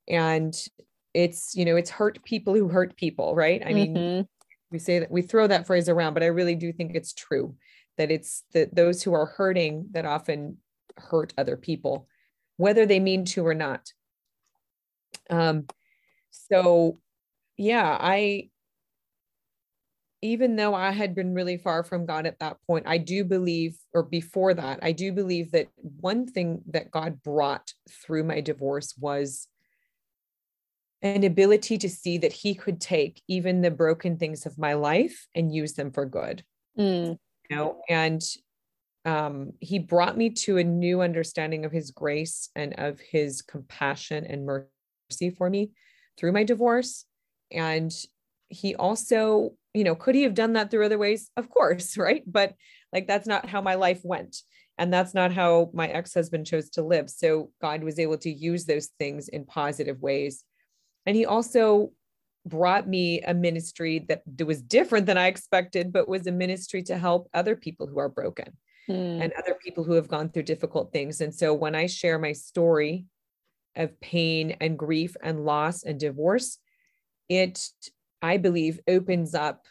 [0.10, 0.16] Mm-hmm.
[0.16, 0.68] And
[1.14, 3.62] it's, you know, it's hurt people who hurt people, right?
[3.66, 4.22] I mean, mm-hmm.
[4.72, 7.56] we say that we throw that phrase around, but I really do think it's true
[7.98, 10.58] that it's that those who are hurting that often
[10.98, 12.08] hurt other people,
[12.58, 13.92] whether they mean to or not.
[15.30, 15.66] Um,
[16.30, 17.00] so
[17.58, 18.50] yeah, I
[20.22, 23.78] even though I had been really far from God at that point, I do believe,
[23.94, 28.94] or before that, I do believe that one thing that God brought through my divorce
[28.98, 29.48] was
[31.02, 35.28] an ability to see that He could take even the broken things of my life
[35.34, 36.44] and use them for good.
[36.78, 37.18] Mm.
[37.50, 38.22] You know, and
[39.06, 44.26] um, He brought me to a new understanding of His grace and of His compassion
[44.28, 45.72] and mercy for me
[46.16, 47.06] through my divorce.
[47.52, 47.92] And
[48.50, 51.30] He also you know, could he have done that through other ways?
[51.38, 52.24] Of course, right?
[52.26, 52.56] But
[52.94, 54.38] like that's not how my life went.
[54.78, 57.10] And that's not how my ex husband chose to live.
[57.10, 60.44] So God was able to use those things in positive ways.
[61.06, 61.92] And he also
[62.46, 66.98] brought me a ministry that was different than I expected, but was a ministry to
[66.98, 68.58] help other people who are broken.
[68.90, 69.24] mm.
[69.24, 71.22] and other people who have gone through difficult things.
[71.22, 73.06] And so when I share my story
[73.76, 76.58] of pain and grief and loss and divorce,
[77.30, 77.68] it,
[78.22, 79.66] I believe, opens up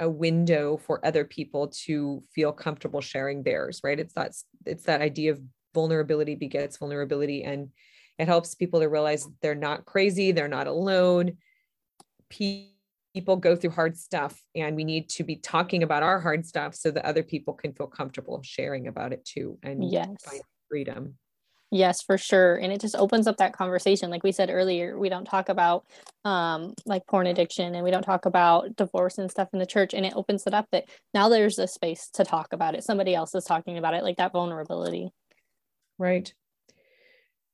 [0.00, 3.98] a window for other people to feel comfortable sharing theirs, right?
[3.98, 4.32] It's that
[4.66, 5.40] it's that idea of
[5.72, 7.68] vulnerability begets vulnerability and
[8.18, 11.36] it helps people to realize they're not crazy, they're not alone.
[12.30, 16.74] People go through hard stuff and we need to be talking about our hard stuff
[16.74, 20.08] so that other people can feel comfortable sharing about it too and yes.
[20.24, 21.16] find freedom.
[21.74, 22.54] Yes, for sure.
[22.54, 24.08] And it just opens up that conversation.
[24.08, 25.84] Like we said earlier, we don't talk about
[26.24, 29.92] um, like porn addiction and we don't talk about divorce and stuff in the church.
[29.92, 30.84] And it opens it up that
[31.14, 32.84] now there's a space to talk about it.
[32.84, 35.10] Somebody else is talking about it, like that vulnerability.
[35.98, 36.32] Right.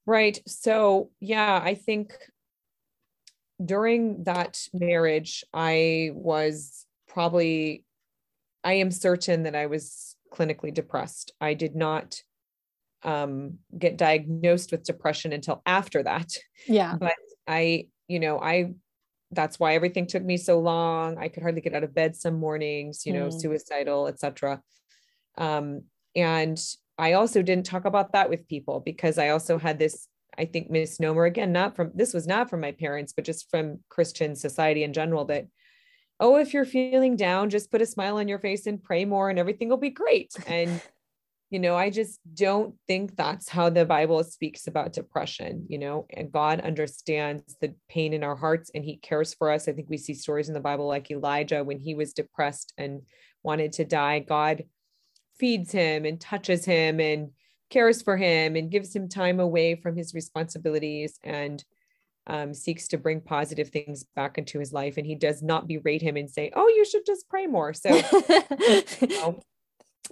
[0.05, 0.39] Right.
[0.47, 2.13] So, yeah, I think
[3.65, 7.87] during that marriage, I was probably,
[8.63, 11.33] I am certain that I was clinically depressed.
[11.41, 12.23] I did not
[13.03, 16.33] um, get diagnosed with depression until after that.
[16.67, 16.97] Yeah.
[16.99, 17.15] But
[17.47, 18.73] I, you know, I,
[19.31, 21.19] that's why everything took me so long.
[21.19, 23.41] I could hardly get out of bed some mornings, you know, mm.
[23.41, 24.61] suicidal, etc.
[25.39, 25.83] Um,
[26.17, 26.61] and
[26.99, 30.71] I also didn't talk about that with people because I also had this, I think,
[30.71, 34.83] misnomer again, not from this was not from my parents, but just from Christian society
[34.83, 35.47] in general that,
[36.19, 39.31] oh, if you're feeling down, just put a smile on your face and pray more
[39.31, 40.33] and everything will be great.
[40.47, 40.83] And
[41.51, 46.07] you know i just don't think that's how the bible speaks about depression you know
[46.11, 49.69] and god understands the pain in our hearts and he cares for us.
[49.69, 53.03] I think we see stories in the bible like elijah when he was depressed and
[53.43, 54.65] wanted to die god
[55.39, 57.31] feeds him and touches him and
[57.71, 61.65] cares for him and gives him time away from his responsibilities and
[62.27, 64.99] um, seeks to bring positive things back into his life.
[64.99, 67.73] And he does not berate him and say oh you should just pray more.
[67.73, 67.89] So
[69.01, 69.41] you know,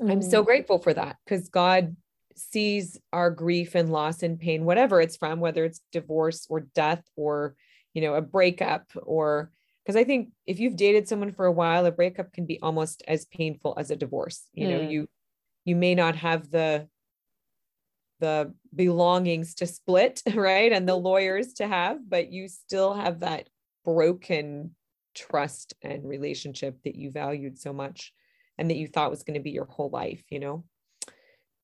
[0.01, 0.47] I'm so mm.
[0.47, 1.97] grateful for that because God
[2.37, 7.05] sees our grief and loss and pain, whatever it's from, whether it's divorce or death
[7.17, 7.55] or,
[7.95, 9.51] you know, a breakup or
[9.85, 13.03] because I think if you've dated someone for a while, a breakup can be almost
[13.09, 14.47] as painful as a divorce.
[14.53, 14.71] You mm.
[14.71, 15.09] know, you
[15.65, 16.89] you may not have the
[18.21, 20.73] the belongings to split, right?
[20.73, 23.49] And the lawyers to have, but you still have that
[23.85, 24.75] broken
[25.15, 28.13] trust and relationship that you valued so much
[28.59, 30.65] and that you thought was going to be your whole life, you know?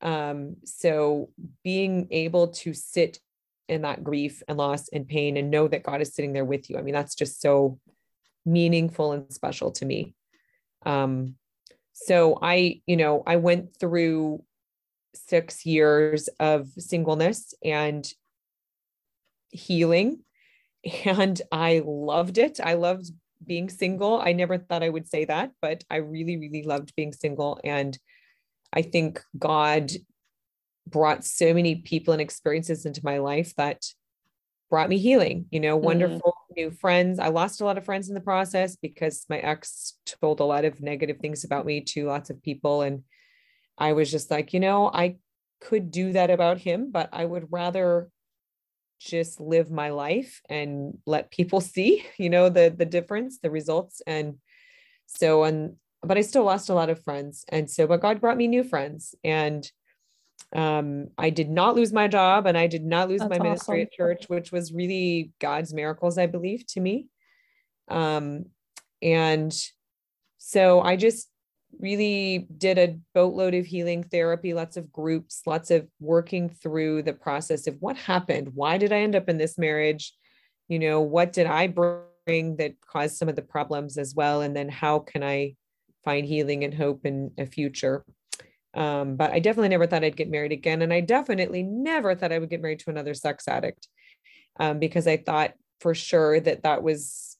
[0.00, 1.30] Um, so
[1.62, 3.18] being able to sit
[3.68, 6.68] in that grief and loss and pain and know that God is sitting there with
[6.68, 6.76] you.
[6.76, 7.78] I mean, that's just so
[8.44, 10.14] meaningful and special to me.
[10.84, 11.36] Um,
[11.94, 14.44] so I, you know, I went through
[15.14, 18.06] six years of singleness and
[19.50, 20.20] healing
[21.04, 22.60] and I loved it.
[22.62, 23.10] I loved
[23.44, 24.20] being single.
[24.20, 27.60] I never thought I would say that, but I really, really loved being single.
[27.64, 27.98] And
[28.72, 29.90] I think God
[30.86, 33.84] brought so many people and experiences into my life that
[34.70, 35.86] brought me healing, you know, mm-hmm.
[35.86, 37.18] wonderful new friends.
[37.18, 40.64] I lost a lot of friends in the process because my ex told a lot
[40.64, 42.82] of negative things about me to lots of people.
[42.82, 43.02] And
[43.78, 45.16] I was just like, you know, I
[45.60, 48.08] could do that about him, but I would rather
[49.04, 54.02] just live my life and let people see you know the the difference the results.
[54.06, 54.38] And
[55.06, 57.44] so and but i still lost a lot of friends.
[57.48, 59.14] And so but god brought me new friends.
[59.22, 59.70] And
[60.54, 63.80] um i did not lose my job and i did not lose That's my ministry
[63.80, 63.86] awesome.
[63.86, 67.08] at church which was really god's miracles i believe to me.
[67.88, 68.46] Um
[69.02, 69.52] and
[70.38, 71.28] so i just
[71.80, 77.12] really did a boatload of healing therapy, lots of groups, lots of working through the
[77.12, 78.52] process of what happened.
[78.54, 80.14] Why did I end up in this marriage?
[80.68, 84.40] You know, what did I bring that caused some of the problems as well?
[84.40, 85.54] And then how can I
[86.04, 88.04] find healing and hope in a future?
[88.74, 90.82] Um, but I definitely never thought I'd get married again.
[90.82, 93.88] And I definitely never thought I would get married to another sex addict
[94.58, 97.33] um, because I thought for sure that that was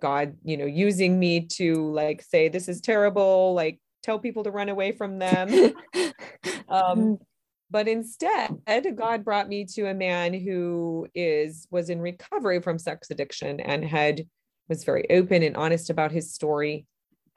[0.00, 4.50] God, you know, using me to like say, this is terrible, like tell people to
[4.50, 5.48] run away from them.
[6.68, 7.18] um, mm.
[7.70, 8.56] but instead,
[8.96, 13.84] God brought me to a man who is was in recovery from sex addiction and
[13.84, 14.26] had
[14.68, 16.86] was very open and honest about his story.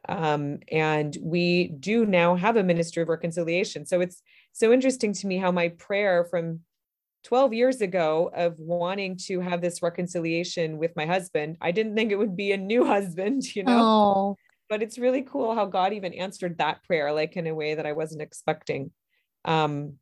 [0.10, 3.86] Um, and we do now have a ministry of reconciliation.
[3.86, 4.22] So it's
[4.52, 6.62] so interesting to me how my prayer from
[7.24, 11.58] 12 years ago of wanting to have this reconciliation with my husband.
[11.62, 13.80] I didn't think it would be a new husband, you know.
[13.80, 14.38] Oh.
[14.70, 17.86] But it's really cool how God even answered that prayer like in a way that
[17.86, 18.92] I wasn't expecting.
[19.46, 19.94] Um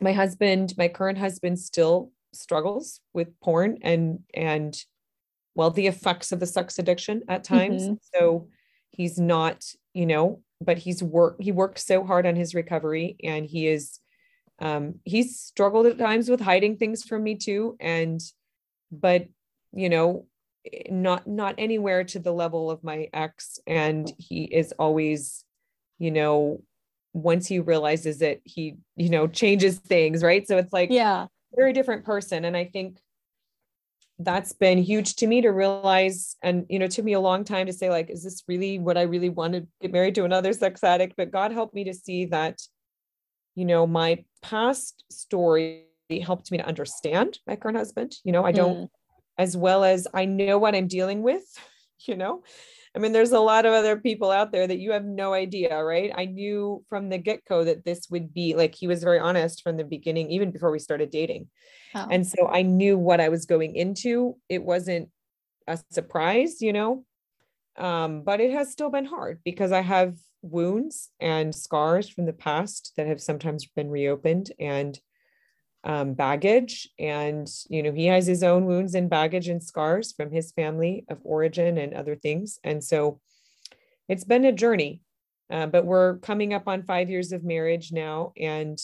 [0.00, 4.82] my husband, my current husband still struggles with porn and and
[5.54, 7.82] well the effects of the sex addiction at times.
[7.82, 7.94] Mm-hmm.
[8.14, 8.48] So
[8.90, 13.44] he's not, you know, but he's work he worked so hard on his recovery and
[13.44, 13.98] he is
[14.62, 18.22] um he's struggled at times with hiding things from me too and
[18.90, 19.26] but
[19.72, 20.26] you know
[20.88, 25.44] not not anywhere to the level of my ex and he is always
[25.98, 26.62] you know
[27.12, 30.46] once he realizes it he you know changes things right?
[30.46, 31.26] So it's like yeah.
[31.54, 32.98] very different person and i think
[34.18, 37.42] that's been huge to me to realize and you know it took me a long
[37.42, 40.24] time to say like is this really what i really want to get married to
[40.24, 41.14] another sex addict?
[41.16, 42.60] But god helped me to see that
[43.54, 45.84] you know my past story
[46.22, 48.88] helped me to understand my current husband you know i don't mm.
[49.38, 51.44] as well as i know what i'm dealing with
[52.06, 52.42] you know
[52.94, 55.82] I mean, there's a lot of other people out there that you have no idea,
[55.82, 56.12] right?
[56.14, 59.62] I knew from the get go that this would be like he was very honest
[59.62, 61.48] from the beginning, even before we started dating.
[61.94, 62.06] Oh.
[62.10, 64.36] And so I knew what I was going into.
[64.50, 65.08] It wasn't
[65.66, 67.04] a surprise, you know,
[67.78, 72.32] um, but it has still been hard because I have wounds and scars from the
[72.32, 74.52] past that have sometimes been reopened.
[74.58, 75.00] And
[75.84, 76.88] um, baggage.
[76.98, 81.04] And, you know, he has his own wounds and baggage and scars from his family
[81.08, 82.58] of origin and other things.
[82.62, 83.20] And so
[84.08, 85.00] it's been a journey,
[85.50, 88.32] uh, but we're coming up on five years of marriage now.
[88.38, 88.78] And,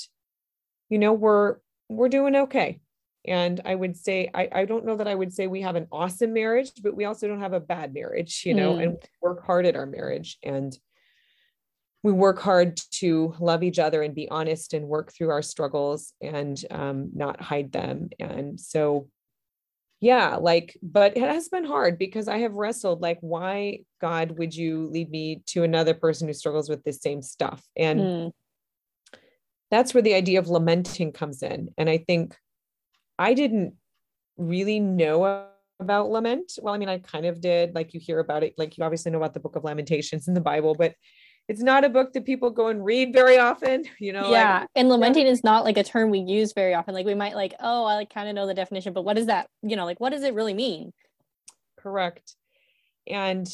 [0.89, 1.57] you know, we're,
[1.89, 2.81] we're doing okay.
[3.27, 5.89] And I would say, I, I don't know that I would say we have an
[5.93, 8.83] awesome marriage, but we also don't have a bad marriage, you know, mm.
[8.83, 10.39] and work hard at our marriage.
[10.43, 10.77] And
[12.03, 16.13] we work hard to love each other and be honest and work through our struggles
[16.21, 18.09] and um, not hide them.
[18.21, 19.09] And so,
[20.01, 24.55] yeah, like, but it has been hard because I have wrestled, like, why, God, would
[24.55, 27.61] you lead me to another person who struggles with the same stuff?
[27.77, 28.33] And mm.
[29.73, 31.71] that's where the idea of lamenting comes in.
[31.77, 32.37] And I think
[33.19, 33.75] I didn't
[34.37, 35.49] really know
[35.81, 36.53] about lament.
[36.63, 39.11] Well, I mean, I kind of did, like, you hear about it, like, you obviously
[39.11, 40.95] know about the book of Lamentations in the Bible, but
[41.49, 44.69] it's not a book that people go and read very often you know yeah like,
[44.77, 45.33] and lamenting yeah.
[45.33, 46.95] is not like a term we use very often.
[46.95, 49.27] Like we might like oh i like kind of know the definition but what does
[49.27, 50.93] that you know like what does it really mean?
[51.79, 52.35] Correct.
[53.07, 53.49] And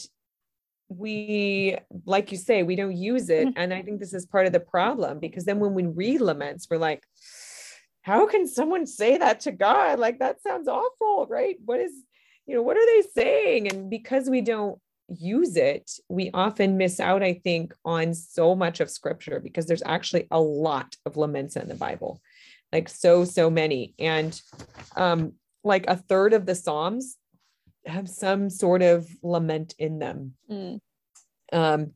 [0.88, 3.58] we like you say we don't use it mm-hmm.
[3.58, 6.68] and i think this is part of the problem because then when we read laments
[6.70, 7.02] we're like
[8.04, 9.98] how can someone say that to god?
[9.98, 11.56] Like that sounds awful right?
[11.64, 11.92] What is
[12.46, 13.68] you know what are they saying?
[13.68, 14.78] And because we don't
[15.08, 19.82] use it, we often miss out, I think, on so much of scripture because there's
[19.84, 22.20] actually a lot of laments in the Bible,
[22.72, 23.94] like so, so many.
[23.98, 24.40] And
[24.96, 27.16] um, like a third of the Psalms
[27.86, 30.34] have some sort of lament in them.
[30.50, 30.80] Mm.
[31.52, 31.92] Um,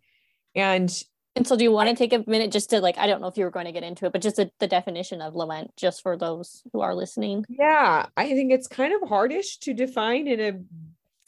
[0.55, 1.03] and
[1.39, 3.29] and so do you want to take a minute just to like, I don't know
[3.29, 5.71] if you were going to get into it, but just a, the definition of lament,
[5.77, 7.45] just for those who are listening?
[7.49, 10.59] Yeah, I think it's kind of hardish to define in a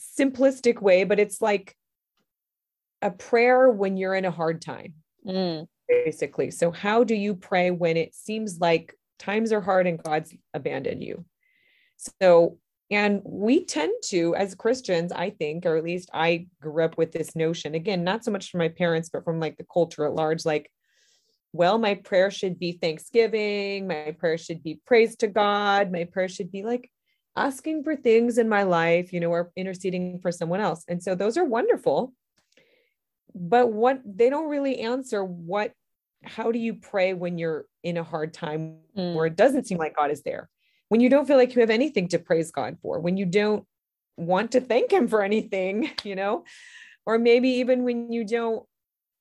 [0.00, 1.76] simplistic way, but it's like
[3.02, 4.94] a prayer when you're in a hard time,
[5.26, 5.66] mm.
[5.88, 6.50] basically.
[6.50, 11.02] So, how do you pray when it seems like times are hard and God's abandoned
[11.02, 11.24] you?
[11.96, 12.58] So,
[12.90, 17.12] and we tend to, as Christians, I think, or at least I grew up with
[17.12, 20.14] this notion again, not so much from my parents, but from like the culture at
[20.14, 20.70] large, like,
[21.52, 26.28] well, my prayer should be thanksgiving, my prayer should be praise to God, my prayer
[26.28, 26.90] should be like,
[27.36, 30.84] asking for things in my life, you know, or interceding for someone else.
[30.88, 32.12] And so those are wonderful.
[33.34, 35.72] But what they don't really answer what
[36.22, 39.14] how do you pray when you're in a hard time mm.
[39.14, 40.50] where it doesn't seem like God is there?
[40.88, 43.64] When you don't feel like you have anything to praise God for, when you don't
[44.16, 46.44] want to thank him for anything, you know,
[47.06, 48.66] or maybe even when you don't,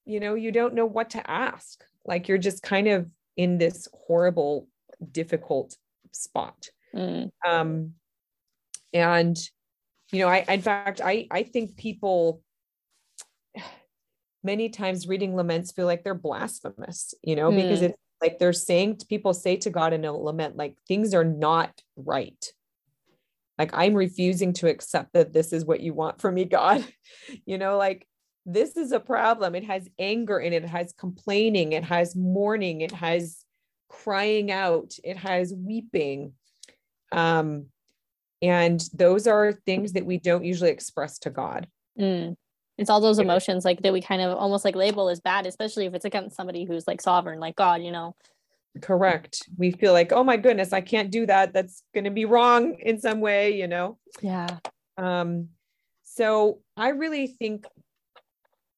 [0.05, 1.83] you know, you don't know what to ask.
[2.05, 4.67] Like you're just kind of in this horrible,
[5.11, 5.77] difficult
[6.11, 6.69] spot.
[6.95, 7.29] Mm.
[7.47, 7.93] Um,
[8.93, 9.37] and
[10.11, 12.41] you know i in fact i i think people
[14.43, 17.57] many times reading laments feel like they're blasphemous you know mm.
[17.57, 21.23] because it's like they're saying people say to god in a lament like things are
[21.23, 22.45] not right.
[23.57, 26.85] Like i'm refusing to accept that this is what you want from me god.
[27.45, 28.07] You know like
[28.45, 29.53] this is a problem.
[29.53, 30.63] It has anger in it.
[30.63, 31.73] It has complaining.
[31.73, 32.81] It has mourning.
[32.81, 33.43] It has
[33.89, 34.93] crying out.
[35.03, 36.33] It has weeping
[37.11, 37.65] um
[38.41, 41.67] and those are things that we don't usually express to God.
[41.99, 42.35] Mm.
[42.77, 45.85] It's all those emotions like that we kind of almost like label as bad, especially
[45.85, 48.15] if it's against somebody who's like sovereign, like God, you know.
[48.81, 49.49] Correct.
[49.57, 51.51] We feel like, oh my goodness, I can't do that.
[51.51, 53.97] That's going to be wrong in some way, you know?
[54.21, 54.47] Yeah.
[54.97, 55.49] Um,
[56.03, 57.65] so I really think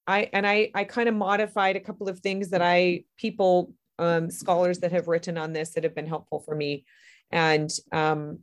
[0.08, 4.32] I, and I, I kind of modified a couple of things that I, people, um,
[4.32, 6.86] scholars that have written on this that have been helpful for me.
[7.32, 8.40] And um,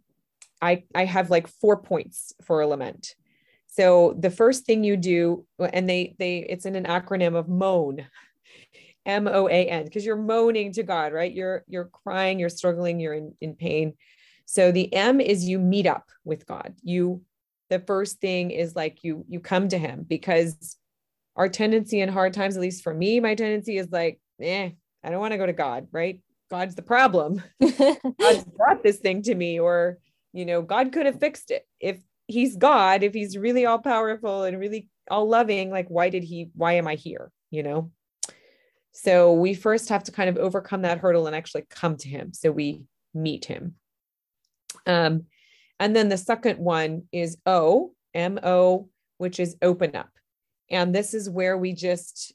[0.60, 3.14] I, I have like four points for a lament.
[3.66, 8.06] So the first thing you do, and they they it's in an acronym of MOAN.
[9.06, 13.54] m-o-a-n because you're moaning to god right you're you're crying you're struggling you're in, in
[13.54, 13.94] pain
[14.44, 17.22] so the m is you meet up with god you
[17.70, 20.76] the first thing is like you you come to him because
[21.36, 24.70] our tendency in hard times at least for me my tendency is like eh
[25.02, 26.20] i don't want to go to god right
[26.50, 27.42] god's the problem.
[27.60, 29.98] God brought this thing to me or
[30.32, 31.66] you know god could have fixed it.
[31.80, 36.22] If he's god if he's really all powerful and really all loving like why did
[36.22, 37.90] he why am i here you know?
[38.92, 42.32] So we first have to kind of overcome that hurdle and actually come to him.
[42.32, 42.82] So we
[43.14, 43.74] meet him.
[44.86, 45.24] Um
[45.80, 48.88] and then the second one is o m o
[49.18, 50.10] which is open up.
[50.70, 52.34] And this is where we just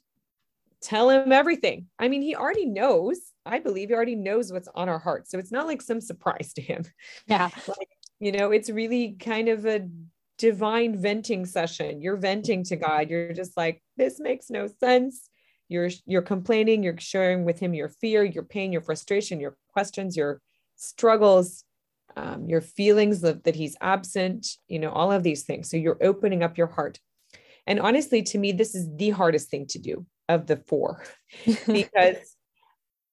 [0.80, 1.86] tell him everything.
[1.98, 5.38] I mean he already knows i believe he already knows what's on our heart so
[5.38, 6.84] it's not like some surprise to him
[7.26, 7.88] yeah like,
[8.20, 9.88] you know it's really kind of a
[10.38, 12.00] divine venting session.
[12.00, 13.10] You're venting to God.
[13.10, 15.28] You're just like, this makes no sense.
[15.68, 20.16] You're you're complaining, you're sharing with him your fear, your pain, your frustration, your questions,
[20.16, 20.42] your
[20.76, 21.64] struggles,
[22.16, 25.70] um, your feelings of, that he's absent, you know, all of these things.
[25.70, 26.98] So you're opening up your heart.
[27.66, 31.02] And honestly, to me, this is the hardest thing to do of the four
[31.66, 32.33] because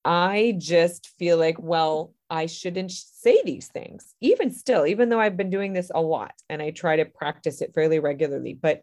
[0.03, 5.37] I just feel like, well, I shouldn't say these things, even still, even though I've
[5.37, 8.81] been doing this a lot and I try to practice it fairly regularly, but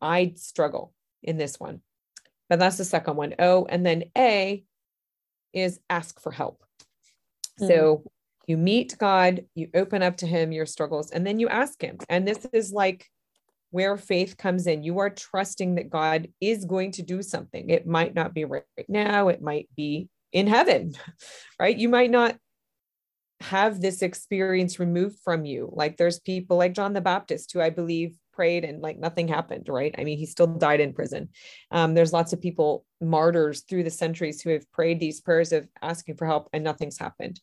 [0.00, 1.80] I struggle in this one.
[2.48, 3.34] But that's the second one.
[3.38, 4.64] Oh, and then A
[5.52, 6.64] is ask for help.
[7.60, 7.68] Mm-hmm.
[7.68, 8.04] So
[8.46, 11.98] you meet God, you open up to Him your struggles, and then you ask Him.
[12.08, 13.06] And this is like
[13.70, 14.82] where faith comes in.
[14.82, 17.70] You are trusting that God is going to do something.
[17.70, 20.94] It might not be right now, it might be in heaven,
[21.60, 21.76] right?
[21.76, 22.36] You might not
[23.42, 25.68] have this experience removed from you.
[25.72, 29.68] Like there's people like John the Baptist who I believe prayed and like nothing happened,
[29.68, 29.94] right?
[29.98, 31.28] I mean, he still died in prison.
[31.70, 35.68] Um, there's lots of people, martyrs through the centuries, who have prayed these prayers of
[35.82, 37.40] asking for help and nothing's happened.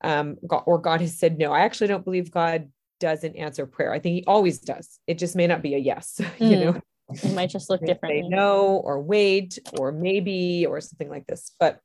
[0.00, 1.52] Um, God, or God has said no.
[1.52, 3.92] I actually don't believe God doesn't answer prayer.
[3.92, 4.98] I think he always does.
[5.06, 6.40] It just may not be a yes, mm.
[6.50, 6.64] you hmm.
[6.64, 6.80] know.
[7.10, 8.28] It might just look different.
[8.28, 11.52] no, or wait, or maybe, or something like this.
[11.58, 11.80] But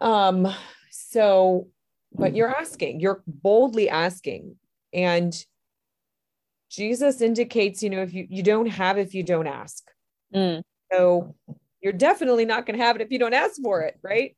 [0.00, 0.52] um,
[0.90, 1.68] so
[2.12, 4.56] but you're asking, you're boldly asking.
[4.92, 5.34] And
[6.70, 9.84] Jesus indicates, you know, if you, you don't have if you don't ask.
[10.34, 10.62] Mm.
[10.92, 11.34] So
[11.80, 14.36] you're definitely not going to have it if you don't ask for it, right?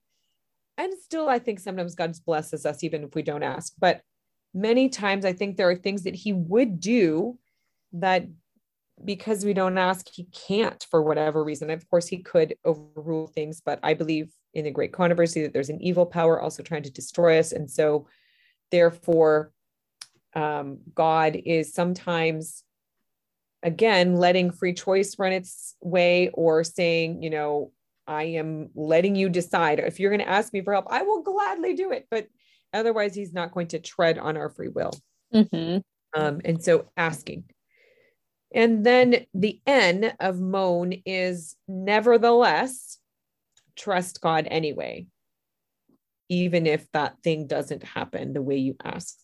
[0.76, 3.72] And still, I think sometimes God blesses us even if we don't ask.
[3.78, 4.02] But
[4.54, 7.38] many times, I think there are things that He would do
[7.92, 8.26] that
[9.04, 11.70] because we don't ask, He can't for whatever reason.
[11.70, 15.70] Of course, He could overrule things, but I believe in the great controversy that there's
[15.70, 17.52] an evil power also trying to destroy us.
[17.52, 18.06] And so,
[18.70, 19.52] therefore,
[20.34, 22.62] um, God is sometimes,
[23.62, 27.72] again, letting free choice run its way or saying, you know,
[28.06, 29.78] I am letting you decide.
[29.78, 32.06] If you're going to ask me for help, I will gladly do it.
[32.10, 32.26] But
[32.72, 34.92] otherwise, he's not going to tread on our free will.
[35.34, 35.78] Mm-hmm.
[36.20, 37.44] Um, and so, asking.
[38.52, 42.98] And then the N of moan is nevertheless
[43.80, 45.06] trust God anyway,
[46.28, 49.16] even if that thing doesn't happen the way you ask.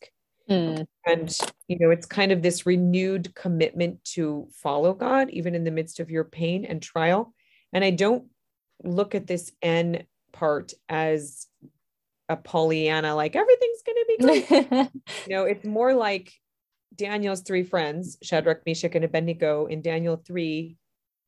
[0.51, 0.87] Mm.
[1.07, 1.39] And,
[1.69, 6.01] you know, it's kind of this renewed commitment to follow God, even in the midst
[6.01, 7.35] of your pain and trial.
[7.73, 8.27] And I don't
[8.85, 11.47] look at this N part as
[12.29, 14.91] a Pollyanna, like everything's going to be great.
[15.27, 16.33] you know, it's more like
[16.95, 20.77] Daniel's three friends, Shadrach, Meshach, and Abednego in Daniel 3,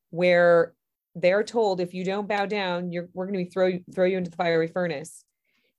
[0.09, 0.73] where
[1.15, 4.29] they're told if you don't bow down, you're we're going to throw throw you into
[4.29, 5.23] the fiery furnace.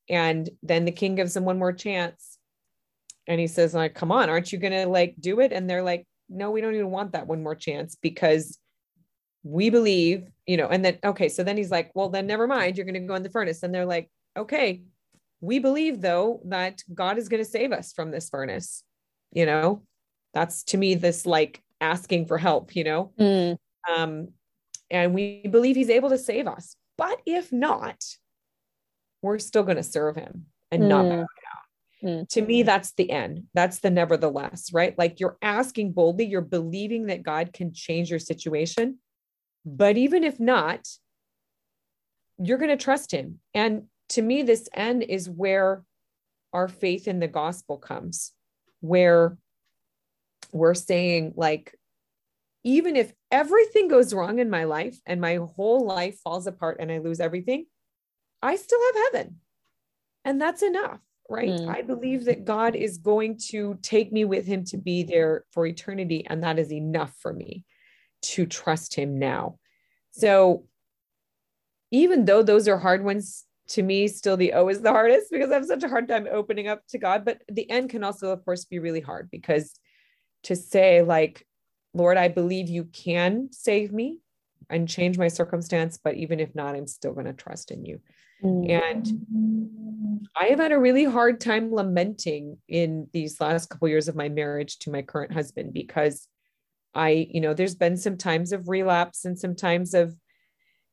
[0.09, 2.39] And then the king gives them one more chance.
[3.27, 5.53] And he says, like, come on, aren't you gonna like do it?
[5.53, 8.59] And they're like, no, we don't even want that one more chance because
[9.45, 12.77] we believe, you know, and then okay, so then he's like, well, then never mind,
[12.77, 13.63] you're gonna go in the furnace.
[13.63, 14.83] And they're like, okay,
[15.41, 18.83] we believe though that God is gonna save us from this furnace.
[19.33, 19.83] You know,
[20.35, 23.13] that's to me this like asking for help, you know.
[23.19, 23.57] Mm.
[23.95, 24.29] Um,
[24.91, 26.77] and we believe he's able to save us.
[26.99, 28.03] But if not,
[29.23, 30.89] we're still going to serve him and mm.
[30.89, 31.27] not bow down.
[32.03, 32.29] Mm.
[32.31, 33.45] To me, that's the end.
[33.55, 34.97] That's the nevertheless, right?
[34.99, 38.99] Like you're asking boldly, you're believing that God can change your situation.
[39.65, 40.89] But even if not,
[42.39, 43.41] you're going to trust him.
[43.53, 45.85] And to me, this end is where
[46.53, 48.33] our faith in the gospel comes,
[48.81, 49.37] where
[50.53, 51.75] we're saying, like,
[52.65, 56.93] even if everything goes wrong in my life and my whole life falls apart and
[56.93, 57.67] I lose everything,
[58.43, 59.37] I still have heaven.
[60.25, 61.49] And that's enough, right?
[61.49, 61.69] Mm.
[61.69, 65.67] I believe that God is going to take me with him to be there for
[65.67, 66.27] eternity.
[66.29, 67.65] And that is enough for me
[68.23, 69.59] to trust him now.
[70.11, 70.67] So
[71.91, 75.51] even though those are hard ones to me, still the O is the hardest because
[75.51, 77.25] I have such a hard time opening up to God.
[77.25, 79.79] But the N can also, of course, be really hard because
[80.45, 81.47] to say, like,
[81.95, 84.21] Lord, I believe you can save me
[84.69, 88.01] and change my circumstance, but even if not, I'm still going to trust in you.
[88.43, 89.07] And
[90.37, 94.29] I have had a really hard time lamenting in these last couple years of my
[94.29, 96.27] marriage to my current husband because
[96.95, 100.15] I, you know, there's been some times of relapse and some times of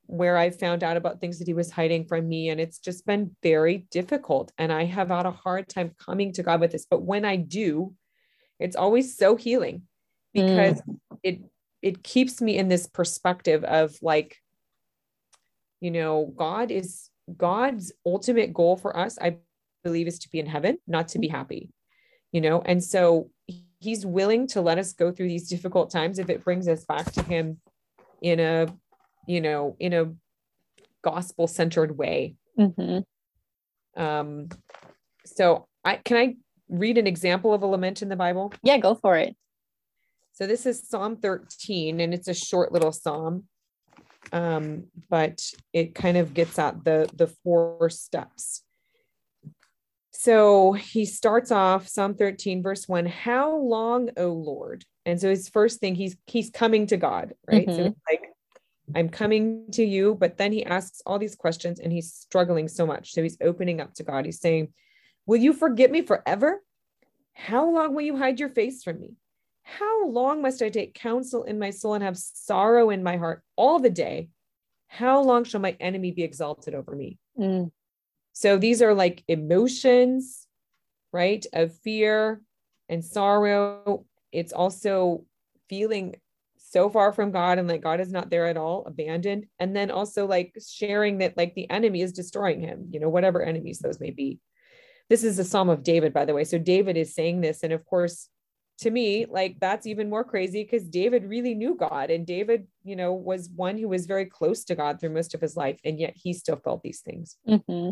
[0.07, 2.49] where I found out about things that he was hiding from me.
[2.49, 4.51] And it's just been very difficult.
[4.57, 6.87] And I have had a hard time coming to God with this.
[6.89, 7.93] But when I do,
[8.59, 9.83] it's always so healing
[10.33, 10.97] because mm.
[11.23, 11.41] it
[11.81, 14.37] it keeps me in this perspective of like,
[15.79, 19.37] you know, God is God's ultimate goal for us, I
[19.83, 21.71] believe, is to be in heaven, not to be happy,
[22.31, 22.61] you know?
[22.61, 23.29] And so
[23.79, 27.11] he's willing to let us go through these difficult times if it brings us back
[27.13, 27.59] to him
[28.21, 28.67] in a,
[29.27, 30.13] you know, in a
[31.03, 32.35] gospel centered way.
[32.59, 34.01] Mm-hmm.
[34.01, 34.49] Um,
[35.25, 36.35] so I can I
[36.69, 38.51] read an example of a lament in the Bible?
[38.63, 39.35] Yeah, go for it.
[40.37, 43.45] So this is Psalm 13, and it's a short little psalm
[44.31, 45.41] um, but
[45.73, 48.63] it kind of gets at the the four steps.
[50.11, 53.05] So he starts off Psalm 13, verse 1.
[53.05, 54.83] How long, O Lord?
[55.05, 57.67] And so his first thing, he's he's coming to God, right?
[57.67, 57.75] Mm-hmm.
[57.75, 58.23] So it's like,
[58.95, 62.85] I'm coming to you, but then he asks all these questions and he's struggling so
[62.85, 63.13] much.
[63.13, 64.25] So he's opening up to God.
[64.25, 64.73] He's saying,
[65.25, 66.61] Will you forget me forever?
[67.33, 69.11] How long will you hide your face from me?
[69.67, 73.43] How long must I take counsel in my soul and have sorrow in my heart
[73.57, 74.29] all the day?
[74.87, 77.19] How long shall my enemy be exalted over me?
[77.37, 77.71] Mm.
[78.31, 80.47] So these are like emotions,
[81.11, 81.45] right?
[81.51, 82.41] Of fear
[82.87, 84.05] and sorrow.
[84.31, 85.25] It's also
[85.67, 86.15] feeling
[86.55, 89.47] so far from God and like God is not there at all, abandoned.
[89.59, 93.43] And then also like sharing that like the enemy is destroying him, you know, whatever
[93.43, 94.39] enemies those may be.
[95.09, 96.45] This is a Psalm of David, by the way.
[96.45, 97.63] So David is saying this.
[97.63, 98.29] And of course,
[98.79, 102.95] to me, like that's even more crazy because David really knew God and David, you
[102.95, 105.99] know, was one who was very close to God through most of his life, and
[105.99, 107.37] yet he still felt these things.
[107.47, 107.91] Mm-hmm.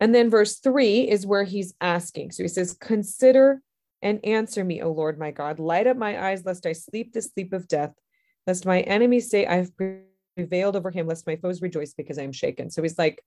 [0.00, 2.32] And then verse three is where he's asking.
[2.32, 3.62] So he says, Consider
[4.02, 5.58] and answer me, O Lord my God.
[5.58, 7.94] Light up my eyes, lest I sleep the sleep of death,
[8.46, 9.70] lest my enemies say, I have
[10.36, 12.70] prevailed over him, lest my foes rejoice because I am shaken.
[12.70, 13.22] So he's like,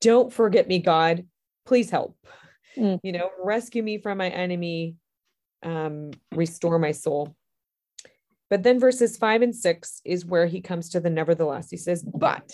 [0.00, 1.24] Don't forget me, God.
[1.66, 2.16] Please help.
[2.76, 2.98] Mm.
[3.04, 4.96] You know, rescue me from my enemy
[5.62, 7.34] um, restore my soul.
[8.48, 11.70] But then verses five and six is where he comes to the nevertheless.
[11.70, 12.52] He says, But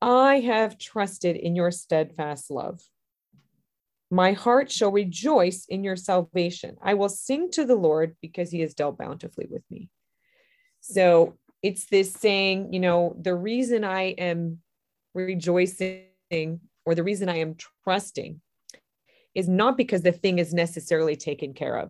[0.00, 2.80] I have trusted in your steadfast love.
[4.10, 6.76] My heart shall rejoice in your salvation.
[6.82, 9.88] I will sing to the Lord because he has dealt bountifully with me.
[10.80, 14.58] So it's this saying, you know, the reason I am
[15.14, 16.10] rejoicing
[16.84, 18.40] or the reason I am trusting
[19.34, 21.88] is not because the thing is necessarily taken care of,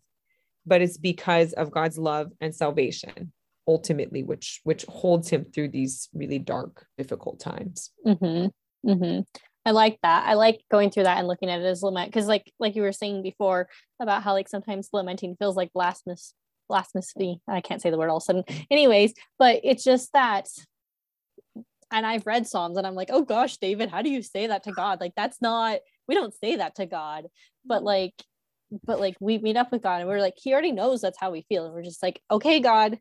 [0.66, 3.32] but it's because of God's love and salvation
[3.66, 7.90] ultimately, which which holds him through these really dark, difficult times.
[8.06, 8.90] Mm-hmm.
[8.90, 9.20] Mm-hmm.
[9.64, 10.26] I like that.
[10.26, 12.82] I like going through that and looking at it as lament because, like, like you
[12.82, 13.68] were saying before
[14.00, 16.34] about how like sometimes lamenting feels like blasphemous,
[16.68, 17.40] blasphemy.
[17.46, 18.44] I can't say the word all of a sudden.
[18.70, 20.48] Anyways, but it's just that
[21.92, 24.64] and I've read Psalms and I'm like, oh gosh, David, how do you say that
[24.64, 25.00] to God?
[25.00, 25.80] Like, that's not
[26.12, 27.28] we don't say that to God,
[27.64, 28.12] but like,
[28.84, 31.30] but like we meet up with God and we're like, He already knows that's how
[31.30, 31.64] we feel.
[31.64, 32.98] And we're just like, okay, God,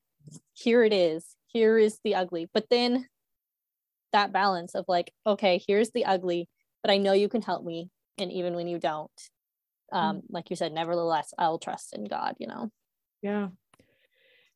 [0.54, 1.26] here it is.
[1.48, 2.50] Here is the ugly.
[2.54, 3.06] But then
[4.14, 6.48] that balance of like, okay, here's the ugly,
[6.82, 7.90] but I know you can help me.
[8.18, 9.12] And even when you don't,
[9.92, 10.26] um, mm-hmm.
[10.30, 12.72] like you said, nevertheless, I'll trust in God, you know?
[13.22, 13.50] Yeah.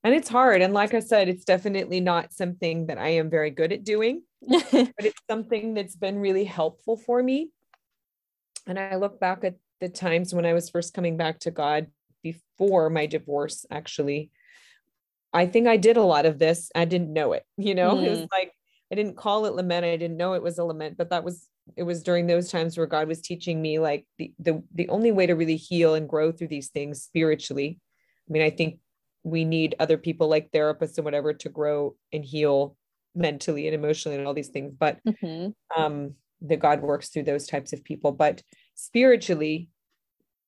[0.06, 0.62] And it's hard.
[0.62, 4.22] And like I said, it's definitely not something that I am very good at doing,
[4.48, 7.50] but it's something that's been really helpful for me
[8.68, 11.88] and I look back at the times when I was first coming back to God
[12.24, 14.32] before my divorce, actually.
[15.34, 16.72] I think I did a lot of this.
[16.74, 18.06] I didn't know it, you know, mm.
[18.06, 18.28] it was mm.
[18.32, 18.54] like
[18.92, 19.86] I didn't call it lament.
[19.86, 22.78] I didn't know it was a lament, but that was it was during those times
[22.78, 26.08] where God was teaching me like the the the only way to really heal and
[26.08, 27.80] grow through these things spiritually.
[28.30, 28.80] I mean, I think
[29.24, 32.78] we need other people like therapists and whatever to grow and heal
[33.16, 34.74] mentally and emotionally and all these things.
[34.78, 35.82] But mm-hmm.
[35.82, 38.12] um that God works through those types of people.
[38.12, 38.42] But
[38.76, 39.70] spiritually,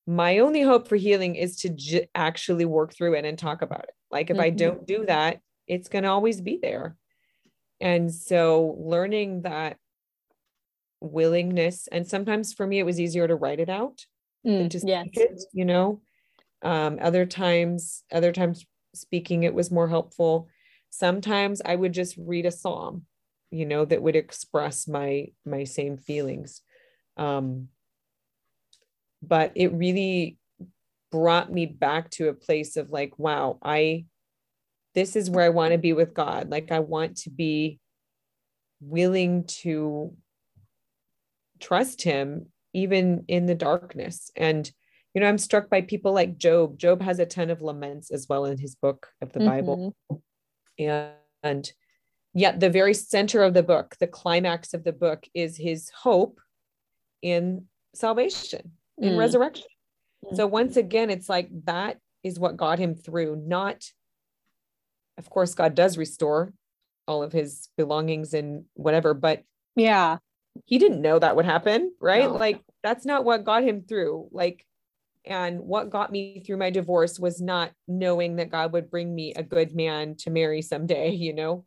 [0.06, 3.84] my only hope for healing is to j- actually work through it and talk about
[3.84, 3.94] it.
[4.10, 4.44] Like if mm-hmm.
[4.44, 6.96] I don't do that, it's going to always be there.
[7.80, 9.76] And so learning that
[11.00, 14.04] willingness, and sometimes for me, it was easier to write it out
[14.46, 15.26] mm, than to speak yes.
[15.30, 16.00] it, you know.
[16.62, 20.48] Um, other times, other times speaking it was more helpful.
[20.90, 23.04] Sometimes I would just read a psalm
[23.50, 26.62] you know that would express my my same feelings.
[27.16, 27.68] Um
[29.22, 30.38] but it really
[31.10, 34.04] brought me back to a place of like wow i
[34.94, 36.50] this is where i want to be with god.
[36.50, 37.80] Like i want to be
[38.80, 40.14] willing to
[41.60, 44.30] trust him even in the darkness.
[44.36, 44.70] And
[45.14, 46.78] you know i'm struck by people like job.
[46.78, 49.48] Job has a ton of laments as well in his book of the mm-hmm.
[49.48, 49.96] bible.
[50.78, 51.72] And, and
[52.38, 56.40] yet the very center of the book the climax of the book is his hope
[57.22, 57.64] in
[57.94, 59.18] salvation in mm.
[59.18, 59.66] resurrection
[60.24, 60.36] mm.
[60.36, 63.84] so once again it's like that is what got him through not
[65.16, 66.52] of course god does restore
[67.06, 69.42] all of his belongings and whatever but
[69.74, 70.18] yeah
[70.64, 72.34] he didn't know that would happen right no.
[72.36, 74.64] like that's not what got him through like
[75.24, 79.32] and what got me through my divorce was not knowing that god would bring me
[79.34, 81.64] a good man to marry someday you know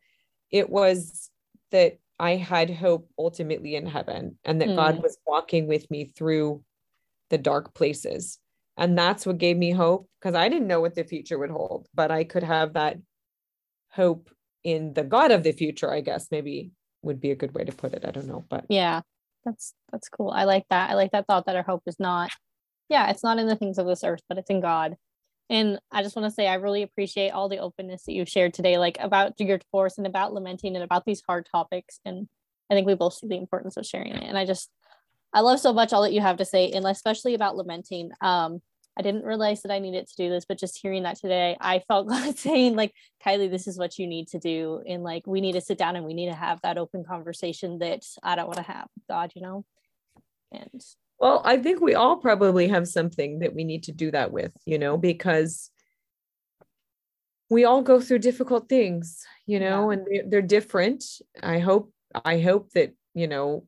[0.51, 1.29] it was
[1.71, 4.75] that I had hope ultimately in heaven and that mm.
[4.75, 6.63] God was walking with me through
[7.29, 8.37] the dark places.
[8.77, 11.87] And that's what gave me hope because I didn't know what the future would hold,
[11.93, 12.97] but I could have that
[13.89, 14.29] hope
[14.63, 16.71] in the God of the future, I guess maybe
[17.01, 18.05] would be a good way to put it.
[18.05, 19.01] I don't know, but yeah,
[19.43, 20.29] that's that's cool.
[20.29, 20.91] I like that.
[20.91, 22.29] I like that thought that our hope is not,
[22.89, 24.95] yeah, it's not in the things of this earth, but it's in God.
[25.51, 28.53] And I just want to say, I really appreciate all the openness that you've shared
[28.53, 31.99] today, like about your divorce and about lamenting and about these hard topics.
[32.05, 32.29] And
[32.71, 34.23] I think we both see the importance of sharing it.
[34.23, 34.69] And I just,
[35.33, 38.11] I love so much all that you have to say, and especially about lamenting.
[38.21, 38.61] Um,
[38.97, 41.79] I didn't realize that I needed to do this, but just hearing that today, I
[41.85, 44.81] felt God saying, like, Kylie, this is what you need to do.
[44.87, 47.79] And like, we need to sit down and we need to have that open conversation
[47.79, 49.65] that I don't want to have, God, you know?
[50.53, 50.81] And
[51.21, 54.51] well, I think we all probably have something that we need to do that with,
[54.65, 55.69] you know, because
[57.47, 59.97] we all go through difficult things, you know, yeah.
[59.97, 61.03] and they're, they're different.
[61.43, 61.93] I hope,
[62.25, 63.67] I hope that, you know,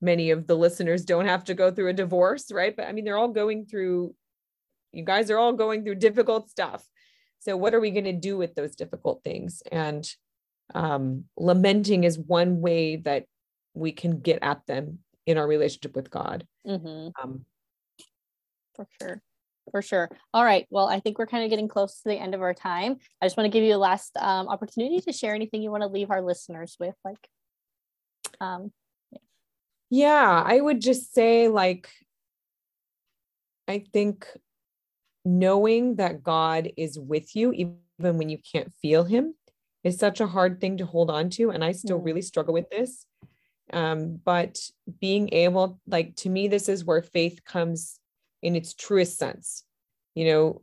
[0.00, 2.74] many of the listeners don't have to go through a divorce, right?
[2.76, 4.12] But I mean, they're all going through,
[4.90, 6.84] you guys are all going through difficult stuff.
[7.38, 9.62] So, what are we going to do with those difficult things?
[9.70, 10.04] And
[10.74, 13.26] um, lamenting is one way that
[13.72, 14.98] we can get at them
[15.30, 16.46] in our relationship with God.
[16.66, 17.08] Mm-hmm.
[17.22, 17.44] Um,
[18.74, 19.22] For sure.
[19.70, 20.10] For sure.
[20.34, 20.66] All right.
[20.70, 22.96] Well, I think we're kind of getting close to the end of our time.
[23.22, 25.82] I just want to give you a last um, opportunity to share anything you want
[25.82, 26.94] to leave our listeners with.
[27.04, 27.28] Like,
[28.40, 28.72] um,
[29.90, 30.42] yeah.
[30.44, 31.88] I would just say, like,
[33.68, 34.26] I think
[35.24, 37.78] knowing that God is with you, even
[38.18, 39.34] when you can't feel Him,
[39.84, 41.50] is such a hard thing to hold on to.
[41.50, 42.04] And I still mm.
[42.04, 43.06] really struggle with this.
[43.72, 44.60] Um, but
[45.00, 47.98] being able, like, to me, this is where faith comes
[48.42, 49.64] in its truest sense.
[50.14, 50.62] You know,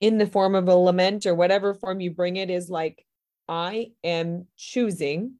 [0.00, 3.04] in the form of a lament or whatever form you bring it, is like,
[3.48, 5.34] I am choosing,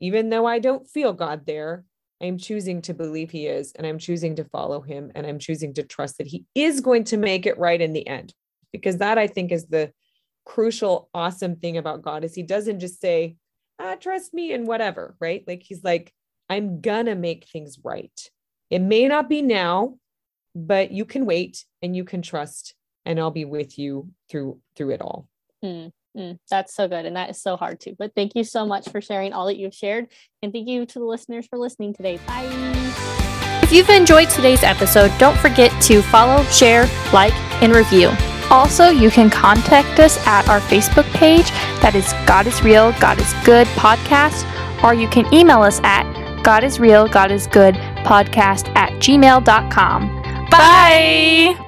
[0.00, 1.84] even though I don't feel God there,
[2.22, 5.72] I'm choosing to believe He is, and I'm choosing to follow Him, and I'm choosing
[5.74, 8.34] to trust that He is going to make it right in the end.
[8.70, 9.92] Because that I think is the
[10.44, 13.36] crucial, awesome thing about God is He doesn't just say,
[13.78, 15.42] ah, trust me and whatever, right?
[15.46, 16.12] Like He's like,
[16.48, 18.18] I'm gonna make things right.
[18.70, 19.96] It may not be now,
[20.54, 22.74] but you can wait and you can trust,
[23.04, 25.28] and I'll be with you through through it all.
[25.64, 27.96] Mm, mm, that's so good, and that is so hard too.
[27.98, 30.08] But thank you so much for sharing all that you've shared,
[30.42, 32.18] and thank you to the listeners for listening today.
[32.26, 32.68] Bye.
[33.62, 38.10] If you've enjoyed today's episode, don't forget to follow, share, like, and review.
[38.50, 41.50] Also, you can contact us at our Facebook page
[41.82, 44.42] that is God is Real, God is Good podcast,
[44.82, 46.10] or you can email us at
[46.42, 47.74] God is real, God is good
[48.04, 50.22] podcast at gmail.com.
[50.50, 51.56] Bye.
[51.56, 51.64] Bye.